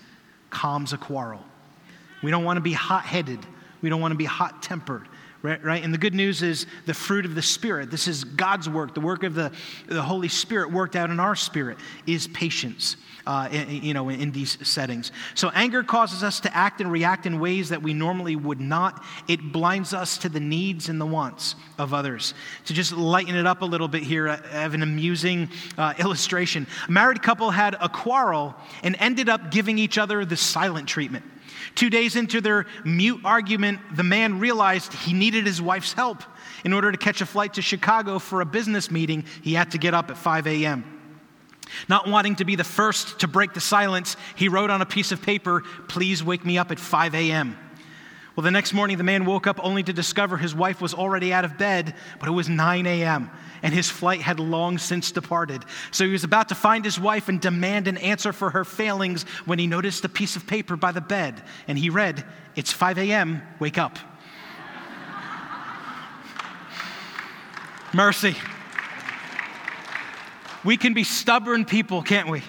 calms 0.50 0.94
a 0.94 0.98
quarrel. 0.98 1.44
We 2.24 2.32
don't 2.32 2.44
want 2.44 2.58
to 2.58 2.62
be 2.62 2.74
hot 2.74 3.04
headed, 3.04 3.40
we 3.82 3.90
don't 3.90 4.02
want 4.02 4.14
to 4.14 4.18
be 4.18 4.26
hot 4.26 4.64
tempered. 4.64 5.08
Right, 5.42 5.64
right? 5.64 5.82
And 5.82 5.94
the 5.94 5.98
good 5.98 6.16
news 6.16 6.42
is 6.42 6.66
the 6.86 6.94
fruit 6.94 7.26
of 7.26 7.34
the 7.34 7.42
Spirit. 7.42 7.90
This 7.90 8.10
is 8.10 8.26
God's 8.26 8.68
work. 8.68 8.94
The 8.94 9.00
work 9.00 9.24
of 9.24 9.36
the, 9.36 9.54
the 9.88 10.02
Holy 10.02 10.28
Spirit 10.28 10.70
worked 10.70 10.98
out 10.98 11.12
in 11.12 11.20
our 11.22 11.34
spirit 11.34 11.78
is 12.06 12.28
patience, 12.28 12.98
uh, 13.26 13.48
in, 13.50 13.70
you 13.82 13.94
know, 13.94 14.10
in, 14.10 14.20
in 14.20 14.32
these 14.34 14.58
settings. 14.68 15.14
So 15.36 15.50
anger 15.54 15.82
causes 15.82 16.24
us 16.24 16.42
to 16.42 16.54
act 16.54 16.82
and 16.82 16.92
react 16.92 17.26
in 17.26 17.40
ways 17.40 17.70
that 17.70 17.82
we 17.82 17.94
normally 17.94 18.36
would 18.36 18.60
not. 18.60 19.02
It 19.30 19.54
blinds 19.54 19.94
us 19.94 20.18
to 20.18 20.30
the 20.30 20.42
needs 20.42 20.90
and 20.90 21.00
the 21.00 21.06
wants 21.06 21.56
of 21.78 21.94
others. 21.94 22.34
To 22.66 22.74
just 22.74 22.92
lighten 22.92 23.36
it 23.36 23.48
up 23.48 23.62
a 23.62 23.66
little 23.66 23.88
bit 23.88 24.04
here, 24.04 24.28
I 24.28 24.46
have 24.48 24.74
an 24.74 24.84
amusing 24.84 25.48
uh, 25.78 25.94
illustration. 26.00 26.68
A 26.90 26.92
married 26.92 27.22
couple 27.22 27.50
had 27.50 27.78
a 27.80 27.88
quarrel 27.88 28.56
and 28.84 28.94
ended 29.00 29.30
up 29.30 29.52
giving 29.52 29.80
each 29.80 29.98
other 29.98 30.26
the 30.26 30.36
silent 30.36 30.90
treatment. 30.90 31.24
Two 31.76 31.90
days 31.90 32.16
into 32.16 32.42
their 32.42 32.66
mute 32.84 33.22
argument, 33.24 33.80
the 33.96 34.04
man 34.04 34.40
realized 34.40 34.94
he 34.94 35.14
needed 35.14 35.46
his 35.46 35.62
wife's 35.62 35.94
help. 35.94 36.24
In 36.64 36.74
order 36.74 36.92
to 36.92 36.98
catch 36.98 37.22
a 37.22 37.26
flight 37.26 37.54
to 37.56 37.62
Chicago 37.62 38.20
for 38.20 38.42
a 38.42 38.46
business 38.46 38.92
meeting, 38.92 39.26
he 39.42 39.54
had 39.54 39.72
to 39.72 39.78
get 39.78 39.94
up 39.94 40.10
at 40.10 40.18
5 40.18 40.48
a.m. 40.48 40.84
Not 41.88 42.08
wanting 42.08 42.36
to 42.38 42.46
be 42.46 42.56
the 42.56 42.64
first 42.64 43.20
to 43.20 43.28
break 43.28 43.54
the 43.54 43.62
silence, 43.62 44.18
he 44.36 44.50
wrote 44.50 44.70
on 44.70 44.82
a 44.82 44.86
piece 44.86 45.12
of 45.12 45.22
paper, 45.22 45.62
Please 45.88 46.24
wake 46.24 46.46
me 46.46 46.58
up 46.58 46.72
at 46.72 46.80
5 46.80 47.16
a.m. 47.16 47.58
Well, 48.36 48.44
the 48.44 48.52
next 48.52 48.74
morning, 48.74 48.98
the 48.98 49.04
man 49.04 49.26
woke 49.26 49.48
up 49.48 49.60
only 49.62 49.84
to 49.84 49.92
discover 49.92 50.38
his 50.38 50.56
wife 50.56 50.82
was 50.82 50.94
already 50.94 51.34
out 51.34 51.46
of 51.46 51.58
bed, 51.58 51.94
but 52.20 52.30
it 52.30 52.32
was 52.32 52.48
9 52.48 52.86
a.m., 52.86 53.32
and 53.62 53.74
his 53.74 53.90
flight 53.90 54.22
had 54.22 54.40
long 54.40 54.78
since 54.78 55.12
departed. 55.12 55.66
So 55.92 56.06
he 56.06 56.12
was 56.12 56.24
about 56.24 56.50
to 56.50 56.56
find 56.56 56.86
his 56.86 57.00
wife 57.00 57.28
and 57.28 57.42
demand 57.42 57.88
an 57.88 57.98
answer 57.98 58.32
for 58.32 58.52
her 58.52 58.64
failings 58.64 59.24
when 59.46 59.60
he 59.60 59.68
noticed 59.68 60.06
a 60.06 60.10
piece 60.10 60.36
of 60.36 60.48
paper 60.48 60.78
by 60.78 60.92
the 60.94 61.02
bed, 61.02 61.44
and 61.68 61.78
he 61.78 61.90
read, 61.90 62.24
It's 62.56 62.72
5 62.72 62.98
a.m., 63.00 63.42
wake 63.60 63.78
up. 63.78 64.00
Mercy. 67.94 68.36
We 70.64 70.78
can 70.78 70.94
be 70.94 71.04
stubborn 71.04 71.66
people, 71.66 72.04
can't 72.04 72.30
we? 72.30 72.44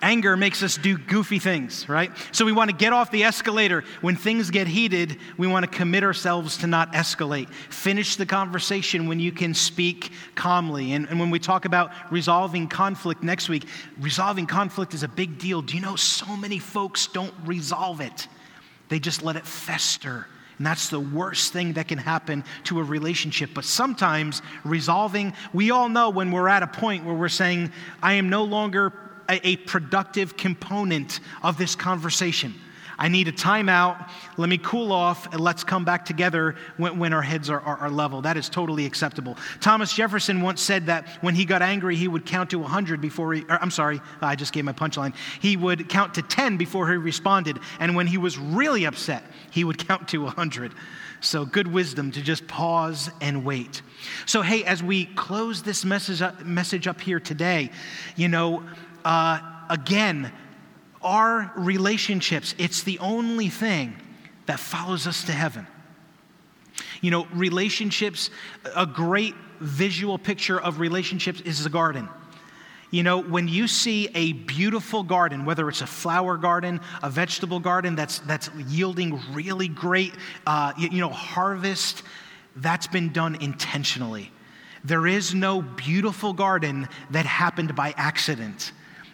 Anger 0.00 0.36
makes 0.36 0.62
us 0.62 0.76
do 0.76 0.96
goofy 0.98 1.38
things, 1.38 1.88
right? 1.88 2.10
So 2.32 2.44
we 2.44 2.52
want 2.52 2.70
to 2.70 2.76
get 2.76 2.92
off 2.92 3.10
the 3.10 3.24
escalator. 3.24 3.84
When 4.00 4.16
things 4.16 4.50
get 4.50 4.66
heated, 4.66 5.18
we 5.36 5.46
want 5.46 5.64
to 5.64 5.70
commit 5.70 6.02
ourselves 6.04 6.58
to 6.58 6.66
not 6.66 6.92
escalate. 6.92 7.48
Finish 7.70 8.16
the 8.16 8.26
conversation 8.26 9.08
when 9.08 9.20
you 9.20 9.32
can 9.32 9.54
speak 9.54 10.12
calmly. 10.34 10.92
And, 10.92 11.08
and 11.08 11.18
when 11.18 11.30
we 11.30 11.38
talk 11.38 11.64
about 11.64 11.90
resolving 12.10 12.68
conflict 12.68 13.22
next 13.22 13.48
week, 13.48 13.66
resolving 14.00 14.46
conflict 14.46 14.94
is 14.94 15.02
a 15.02 15.08
big 15.08 15.38
deal. 15.38 15.62
Do 15.62 15.74
you 15.74 15.82
know 15.82 15.96
so 15.96 16.36
many 16.36 16.58
folks 16.58 17.06
don't 17.06 17.34
resolve 17.44 18.00
it? 18.00 18.28
They 18.88 18.98
just 18.98 19.22
let 19.22 19.36
it 19.36 19.46
fester. 19.46 20.26
And 20.58 20.66
that's 20.66 20.90
the 20.90 21.00
worst 21.00 21.52
thing 21.52 21.72
that 21.72 21.88
can 21.88 21.98
happen 21.98 22.44
to 22.64 22.78
a 22.78 22.84
relationship. 22.84 23.50
But 23.54 23.64
sometimes 23.64 24.42
resolving, 24.64 25.32
we 25.52 25.70
all 25.70 25.88
know 25.88 26.10
when 26.10 26.30
we're 26.30 26.48
at 26.48 26.62
a 26.62 26.66
point 26.66 27.04
where 27.04 27.14
we're 27.14 27.28
saying, 27.28 27.72
I 28.02 28.14
am 28.14 28.28
no 28.28 28.44
longer 28.44 28.92
a, 29.32 29.48
a 29.48 29.56
productive 29.56 30.36
component 30.36 31.20
of 31.42 31.58
this 31.58 31.74
conversation. 31.74 32.54
I 32.98 33.08
need 33.08 33.26
a 33.26 33.32
timeout. 33.32 34.08
Let 34.36 34.48
me 34.48 34.58
cool 34.58 34.92
off 34.92 35.32
and 35.32 35.40
let's 35.40 35.64
come 35.64 35.84
back 35.84 36.04
together 36.04 36.54
when, 36.76 37.00
when 37.00 37.12
our 37.12 37.22
heads 37.22 37.50
are, 37.50 37.60
are, 37.60 37.76
are, 37.78 37.90
level. 37.90 38.22
That 38.22 38.36
is 38.36 38.48
totally 38.48 38.86
acceptable. 38.86 39.36
Thomas 39.60 39.92
Jefferson 39.92 40.40
once 40.40 40.60
said 40.60 40.86
that 40.86 41.08
when 41.20 41.34
he 41.34 41.44
got 41.44 41.62
angry, 41.62 41.96
he 41.96 42.06
would 42.06 42.24
count 42.24 42.50
to 42.50 42.60
100 42.60 43.00
before 43.00 43.34
he, 43.34 43.44
I'm 43.48 43.72
sorry, 43.72 44.00
I 44.20 44.36
just 44.36 44.52
gave 44.52 44.64
my 44.64 44.72
punchline. 44.72 45.14
He 45.40 45.56
would 45.56 45.88
count 45.88 46.14
to 46.14 46.22
10 46.22 46.56
before 46.58 46.88
he 46.88 46.96
responded. 46.96 47.58
And 47.80 47.96
when 47.96 48.06
he 48.06 48.18
was 48.18 48.38
really 48.38 48.84
upset, 48.84 49.24
he 49.50 49.64
would 49.64 49.78
count 49.78 50.08
to 50.08 50.22
100. 50.22 50.72
So, 51.20 51.44
good 51.44 51.68
wisdom 51.68 52.10
to 52.12 52.20
just 52.20 52.48
pause 52.48 53.08
and 53.20 53.44
wait. 53.44 53.82
So, 54.26 54.42
hey, 54.42 54.64
as 54.64 54.82
we 54.82 55.06
close 55.06 55.62
this 55.62 55.84
message 55.84 56.20
up, 56.20 56.44
message 56.44 56.88
up 56.88 57.00
here 57.00 57.20
today, 57.20 57.70
you 58.16 58.26
know, 58.26 58.64
uh, 59.04 59.40
again, 59.68 60.32
our 61.02 61.52
relationships, 61.56 62.54
it's 62.58 62.82
the 62.82 62.98
only 62.98 63.48
thing 63.48 63.94
that 64.46 64.60
follows 64.60 65.06
us 65.06 65.24
to 65.24 65.32
heaven. 65.32 65.66
You 67.00 67.10
know, 67.10 67.26
relationships, 67.32 68.30
a 68.76 68.86
great 68.86 69.34
visual 69.60 70.18
picture 70.18 70.60
of 70.60 70.80
relationships 70.80 71.40
is 71.40 71.64
the 71.64 71.70
garden. 71.70 72.08
You 72.90 73.02
know, 73.02 73.22
when 73.22 73.48
you 73.48 73.68
see 73.68 74.10
a 74.14 74.34
beautiful 74.34 75.02
garden, 75.02 75.46
whether 75.46 75.68
it's 75.68 75.80
a 75.80 75.86
flower 75.86 76.36
garden, 76.36 76.80
a 77.02 77.08
vegetable 77.08 77.58
garden 77.58 77.96
that's, 77.96 78.18
that's 78.20 78.50
yielding 78.68 79.18
really 79.32 79.68
great, 79.68 80.14
uh, 80.46 80.74
you, 80.76 80.90
you 80.90 81.00
know, 81.00 81.08
harvest, 81.08 82.02
that's 82.56 82.86
been 82.86 83.10
done 83.10 83.36
intentionally. 83.36 84.30
There 84.84 85.06
is 85.06 85.34
no 85.34 85.62
beautiful 85.62 86.34
garden 86.34 86.88
that 87.10 87.24
happened 87.24 87.74
by 87.74 87.94
accident. 87.96 88.72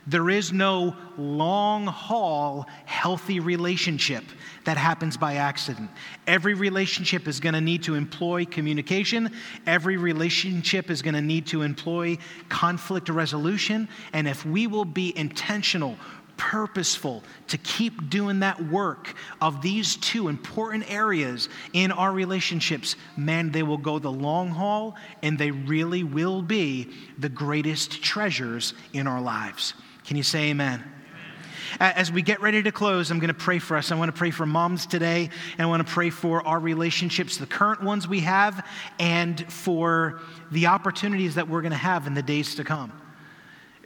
There 0.09 0.31
is 0.31 0.55
no 0.55 0.97
long 1.19 1.85
haul 1.87 2.67
healthy 2.87 3.41
relationship 3.41 4.25
that 4.65 4.79
happens 4.79 5.19
by 5.19 5.35
accident. 5.35 5.91
Every 6.27 6.55
relationship 6.55 7.29
is 7.29 7.41
going 7.41 7.53
to 7.53 7.61
need 7.61 7.83
to 7.83 7.95
employ 7.95 8.47
communication. 8.47 9.31
Every 9.67 9.99
relationship 9.99 10.89
is 10.89 11.03
going 11.03 11.13
to 11.13 11.21
need 11.21 11.47
to 11.49 11.61
employ 11.61 12.17
conflict 12.49 13.11
resolution. 13.11 13.87
And 14.15 14.27
if 14.27 14.47
we 14.47 14.67
will 14.67 14.87
be 14.87 15.15
intentional, 15.15 15.99
purposeful 16.39 17.23
to 17.49 17.59
keep 17.59 18.09
doing 18.09 18.41
that 18.41 18.65
work 18.65 19.13
of 19.43 19.61
these 19.61 19.97
two 19.97 20.29
important 20.29 20.91
areas 20.91 21.51
in 21.75 21.93
our 21.93 22.13
relationships, 22.13 22.97
man, 23.19 23.53
they 23.53 23.63
will 23.63 23.77
go 23.77 23.99
the 23.99 24.11
long 24.11 24.49
haul 24.49 24.97
and 25.23 25.37
they 25.39 25.51
really 25.51 26.03
will 26.03 26.41
be 26.41 26.89
the 27.19 27.29
greatest 27.29 28.03
treasures 28.03 28.73
in 28.95 29.07
our 29.07 29.21
lives. 29.21 29.75
Can 30.09 30.17
you 30.17 30.23
say 30.23 30.49
amen? 30.49 30.83
As 31.79 32.11
we 32.11 32.23
get 32.23 32.41
ready 32.41 32.63
to 32.63 32.73
close, 32.73 33.11
I'm 33.11 33.19
going 33.19 33.29
to 33.29 33.35
pray 33.35 33.59
for 33.59 33.77
us. 33.77 33.93
I 33.93 33.95
want 33.95 34.11
to 34.11 34.19
pray 34.19 34.31
for 34.31 34.47
moms 34.47 34.87
today, 34.87 35.29
and 35.59 35.61
I 35.61 35.67
want 35.67 35.87
to 35.87 35.93
pray 35.93 36.09
for 36.09 36.41
our 36.47 36.59
relationships, 36.59 37.37
the 37.37 37.45
current 37.45 37.83
ones 37.83 38.09
we 38.09 38.21
have, 38.21 38.67
and 38.99 39.53
for 39.53 40.21
the 40.51 40.69
opportunities 40.69 41.35
that 41.35 41.47
we're 41.47 41.61
going 41.61 41.73
to 41.73 41.77
have 41.77 42.07
in 42.07 42.15
the 42.15 42.23
days 42.23 42.55
to 42.55 42.65
come. 42.65 42.91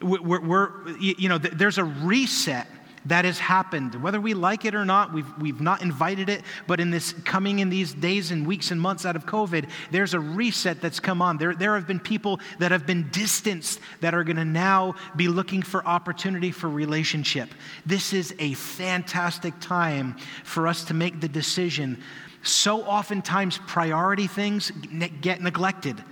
We're, 0.01 0.41
we're, 0.41 0.97
you 1.01 1.29
know, 1.29 1.39
there's 1.39 1.79
a 1.79 1.85
reset 1.85 2.69
that 3.07 3.25
has 3.25 3.38
happened. 3.38 3.95
Whether 4.03 4.21
we 4.21 4.35
like 4.35 4.65
it 4.65 4.75
or 4.75 4.85
not, 4.85 5.12
we've, 5.12 5.27
we've 5.38 5.61
not 5.61 5.83
invited 5.83 6.29
it, 6.29 6.43
but 6.67 6.81
in 6.81 6.91
this 6.91 7.12
coming 7.25 7.59
in 7.59 7.69
these 7.69 7.93
days 7.95 8.31
and 8.31 8.47
weeks 8.47 8.71
and 8.71 8.81
months 8.81 9.05
out 9.05 9.17
of 9.17 9.27
COVID, 9.27 9.69
there's 9.91 10.15
a 10.15 10.21
reset 10.21 10.81
that's 10.81 11.01
come 11.01 11.21
on. 11.21 11.37
There, 11.37 11.55
there 11.55 11.75
have 11.75 11.87
been 11.87 12.01
people 12.01 12.41
that 12.59 12.71
have 12.71 12.87
been 12.87 13.09
distanced 13.11 13.81
that 14.01 14.15
are 14.15 14.25
going 14.25 14.37
to 14.37 14.45
now 14.45 14.95
be 15.17 15.29
looking 15.29 15.62
for 15.62 15.85
opportunity 15.87 16.51
for 16.51 16.69
relationship. 16.69 17.49
This 17.85 18.12
is 18.12 18.35
a 18.38 18.55
fantastic 18.55 19.55
time 19.61 20.17
for 20.45 20.67
us 20.69 20.85
to 20.85 20.95
make 20.95 21.21
the 21.21 21.29
decision. 21.29 22.03
So 22.43 22.83
oftentimes, 22.83 23.59
priority 23.67 24.27
things 24.27 24.73
get 25.21 25.41
neglected 25.41 26.03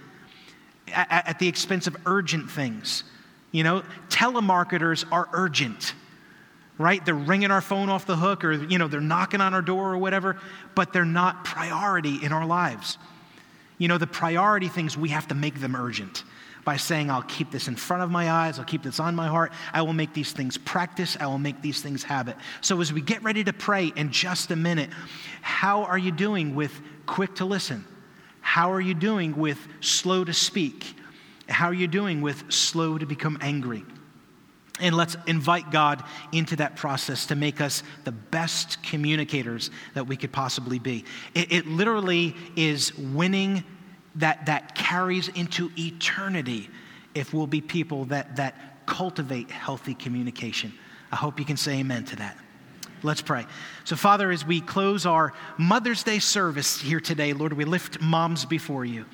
at, 0.93 1.29
at 1.29 1.39
the 1.39 1.49
expense 1.49 1.87
of 1.87 1.97
urgent 2.07 2.51
things. 2.51 3.05
You 3.53 3.65
know, 3.65 3.83
telemarketers 4.09 5.05
are 5.11 5.29
urgent, 5.33 5.95
right? 6.81 7.05
They're 7.05 7.15
ringing 7.15 7.51
our 7.51 7.61
phone 7.61 7.91
off 7.91 8.07
the 8.07 8.17
hook 8.17 8.43
or, 8.43 8.53
you 8.53 8.79
know, 8.79 8.89
they're 8.89 9.03
knocking 9.03 9.43
on 9.43 9.53
our 9.53 9.61
door 9.61 9.93
or 9.93 9.99
whatever, 9.99 10.39
but 10.75 10.95
they're 10.95 11.05
not 11.05 11.45
priority 11.45 12.25
in 12.25 12.33
our 12.33 12.47
lives. 12.47 12.97
You 13.77 13.89
know, 13.89 13.99
the 13.99 14.07
priority 14.07 14.69
things, 14.69 14.97
we 14.97 15.11
have 15.11 15.29
to 15.29 15.35
make 15.35 15.61
them 15.61 15.77
urgent 15.77 16.25
by 16.65 16.79
saying, 16.79 17.11
I'll 17.11 17.23
keep 17.23 17.51
this 17.51 17.69
in 17.69 17.77
front 17.77 18.03
of 18.03 18.11
my 18.11 18.31
eyes, 18.31 18.59
I'll 18.59 18.65
keep 18.65 18.83
this 18.83 18.99
on 18.99 19.15
my 19.15 19.29
heart, 19.29 19.53
I 19.75 19.83
will 19.83 19.93
make 19.93 20.15
these 20.15 20.33
things 20.33 20.57
practice, 20.57 21.19
I 21.21 21.27
will 21.27 21.39
make 21.39 21.61
these 21.61 21.83
things 21.83 22.03
habit. 22.03 22.37
So, 22.63 22.81
as 22.81 22.93
we 22.93 23.01
get 23.03 23.23
ready 23.23 23.45
to 23.45 23.53
pray 23.53 23.93
in 23.97 24.11
just 24.11 24.51
a 24.51 24.57
minute, 24.57 24.91
how 25.43 25.85
are 25.85 25.99
you 25.99 26.13
doing 26.13 26.55
with 26.55 26.73
quick 27.05 27.35
to 27.37 27.45
listen? 27.45 27.85
How 28.41 28.73
are 28.73 28.81
you 28.81 28.95
doing 28.95 29.37
with 29.37 29.59
slow 29.81 30.25
to 30.25 30.33
speak? 30.33 30.95
How 31.49 31.67
are 31.67 31.75
you 31.75 31.89
doing 31.89 32.21
with 32.23 32.51
slow 32.51 32.97
to 32.97 33.07
become 33.07 33.39
angry? 33.41 33.85
And 34.81 34.97
let's 34.97 35.17
invite 35.27 35.71
God 35.71 36.03
into 36.33 36.57
that 36.57 36.77
process 36.77 37.27
to 37.27 37.37
make 37.37 37.61
us 37.61 37.83
the 38.05 38.13
best 38.13 38.83
communicators 38.83 39.71
that 39.95 40.07
we 40.07 40.17
could 40.17 40.33
possibly 40.33 40.79
be. 40.79 41.05
It, 41.35 41.53
it, 41.53 41.67
literally 41.67 42.35
is 42.57 42.97
winning 42.97 43.63
that, 44.17 44.47
that 44.47 44.75
carries 44.75 45.29
into 45.29 45.71
eternity 45.79 46.69
if 47.15 47.35
we'll 47.35 47.47
be 47.47 47.61
people 47.61 48.07
that, 48.07 48.37
that 48.37 48.87
cultivate 48.87 49.51
healthy 49.51 49.95
communication. 49.95 50.73
I 51.13 51.17
hope 51.17 51.39
you 51.39 51.45
can 51.45 51.57
say 51.57 51.79
amen 51.79 52.05
to 52.07 52.17
that. 52.17 52.37
Let's 53.03 53.23
pray. 53.23 53.47
So, 53.85 53.97
Father, 53.97 54.31
as 54.31 54.45
we 54.45 54.61
close 54.61 55.07
our 55.07 55.33
Mother's 55.57 56.03
Day 56.03 56.19
service 56.19 56.81
here 56.81 57.01
today, 57.01 57.33
Lord, 57.33 57.53
we 57.53 57.65
lift 57.65 58.01
moms 58.01 58.45
before 58.45 58.85
you. 58.85 59.07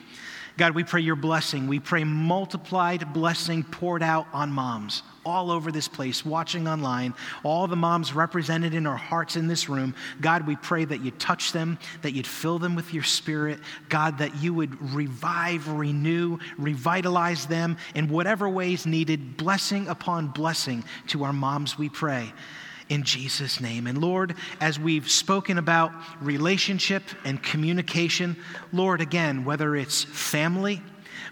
God, 0.57 0.75
we 0.75 0.85
pray 0.85 1.03
your 1.03 1.17
blessing. 1.17 1.67
We 1.67 1.81
pray 1.81 2.05
multiplied 2.05 3.13
blessing 3.13 3.63
poured 3.63 4.03
out 4.03 4.27
on 4.33 4.51
moms 4.51 5.03
all 5.27 5.51
over 5.51 5.73
this 5.73 5.89
place, 5.89 6.25
watching 6.25 6.69
online, 6.69 7.13
all 7.43 7.67
the 7.67 7.77
moms 7.77 8.15
represented 8.15 8.75
in 8.75 8.87
our 8.87 8.97
hearts 8.97 9.37
in 9.37 9.49
this 9.49 9.69
room. 9.69 9.95
God, 10.21 10.47
we 10.47 10.57
pray 10.57 10.85
that 10.85 11.03
you 11.03 11.11
touch 11.11 11.53
them, 11.53 11.79
that 12.03 12.13
you'd 12.13 12.27
fill 12.27 12.59
them 12.59 12.77
with 12.77 12.95
your 12.95 13.03
spirit. 13.03 13.59
God, 13.89 14.19
that 14.19 14.37
you 14.37 14.55
would 14.55 14.95
revive, 14.95 15.69
renew, 15.69 16.39
revitalize 16.57 17.47
them 17.47 17.77
in 17.95 18.09
whatever 18.09 18.49
ways 18.49 18.87
needed, 18.87 19.37
blessing 19.37 19.89
upon 19.89 20.29
blessing 20.29 20.85
to 21.09 21.25
our 21.25 21.33
moms, 21.33 21.77
we 21.77 21.89
pray 21.89 22.33
in 22.89 23.03
Jesus' 23.03 23.61
name. 23.61 23.87
And 23.87 23.99
Lord, 23.99 24.35
as 24.61 24.79
we've 24.79 25.11
spoken 25.11 25.59
about 25.59 25.93
relationship 26.21 27.03
and 27.25 27.43
communication, 27.43 28.37
Lord, 28.73 29.01
again, 29.01 29.45
whether 29.45 29.75
it's 29.75 30.05
family, 30.05 30.83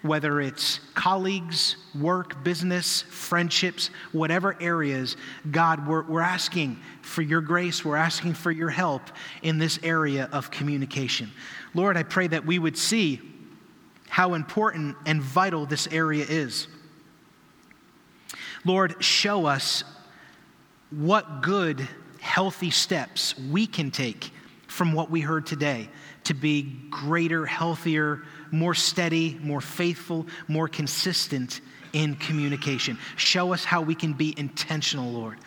whether 0.03 0.41
it's 0.41 0.81
colleagues, 0.95 1.77
work, 1.99 2.45
business, 2.45 3.03
friendships, 3.03 3.89
whatever 4.13 4.61
areas, 4.61 5.17
God, 5.51 5.87
we're, 5.87 6.03
we're 6.03 6.21
asking 6.21 6.79
for 7.03 7.23
your 7.23 7.41
grace, 7.41 7.85
we're 7.85 7.97
asking 7.97 8.35
for 8.35 8.51
your 8.51 8.69
help 8.71 9.03
in 9.43 9.59
this 9.59 9.79
area 9.83 10.29
of 10.33 10.51
communication. 10.51 11.31
Lord, 11.73 11.97
I 11.97 12.03
pray 12.03 12.27
that 12.27 12.45
we 12.45 12.59
would 12.59 12.77
see 12.77 13.21
how 14.09 14.35
important 14.35 14.97
and 15.07 15.23
vital 15.23 15.67
this 15.67 15.87
area 15.89 16.27
is. 16.29 16.69
Lord, 18.65 19.03
show 19.03 19.47
us 19.47 19.85
what 20.99 21.43
good, 21.43 21.87
healthy 22.21 22.71
steps 22.71 23.39
we 23.39 23.67
can 23.67 23.91
take 23.91 24.31
from 24.67 24.93
what 24.93 25.11
we 25.11 25.21
heard 25.21 25.47
today 25.47 25.89
to 26.25 26.35
be 26.35 26.63
greater, 26.91 27.45
healthier, 27.47 28.23
more 28.51 28.75
steady, 28.75 29.39
more 29.43 29.61
faithful, 29.61 30.27
more 30.49 30.69
consistent 30.69 31.61
in 31.93 32.15
communication. 32.17 32.99
Show 33.17 33.53
us 33.53 33.65
how 33.65 33.83
we 33.83 33.95
can 33.95 34.15
be 34.15 34.35
intentional, 34.37 35.11
Lord. 35.13 35.39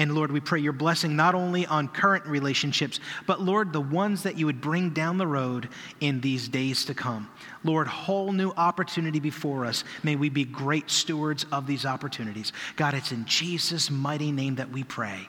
And 0.00 0.14
Lord, 0.14 0.32
we 0.32 0.40
pray 0.40 0.60
your 0.60 0.72
blessing 0.72 1.14
not 1.14 1.34
only 1.34 1.66
on 1.66 1.86
current 1.86 2.24
relationships, 2.24 3.00
but 3.26 3.42
Lord, 3.42 3.70
the 3.70 3.82
ones 3.82 4.22
that 4.22 4.38
you 4.38 4.46
would 4.46 4.62
bring 4.62 4.94
down 4.94 5.18
the 5.18 5.26
road 5.26 5.68
in 6.00 6.22
these 6.22 6.48
days 6.48 6.86
to 6.86 6.94
come. 6.94 7.28
Lord, 7.64 7.86
whole 7.86 8.32
new 8.32 8.50
opportunity 8.52 9.20
before 9.20 9.66
us. 9.66 9.84
May 10.02 10.16
we 10.16 10.30
be 10.30 10.46
great 10.46 10.90
stewards 10.90 11.44
of 11.52 11.66
these 11.66 11.84
opportunities. 11.84 12.54
God, 12.76 12.94
it's 12.94 13.12
in 13.12 13.26
Jesus' 13.26 13.90
mighty 13.90 14.32
name 14.32 14.54
that 14.54 14.70
we 14.70 14.84
pray. 14.84 15.28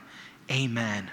Amen. 0.50 1.10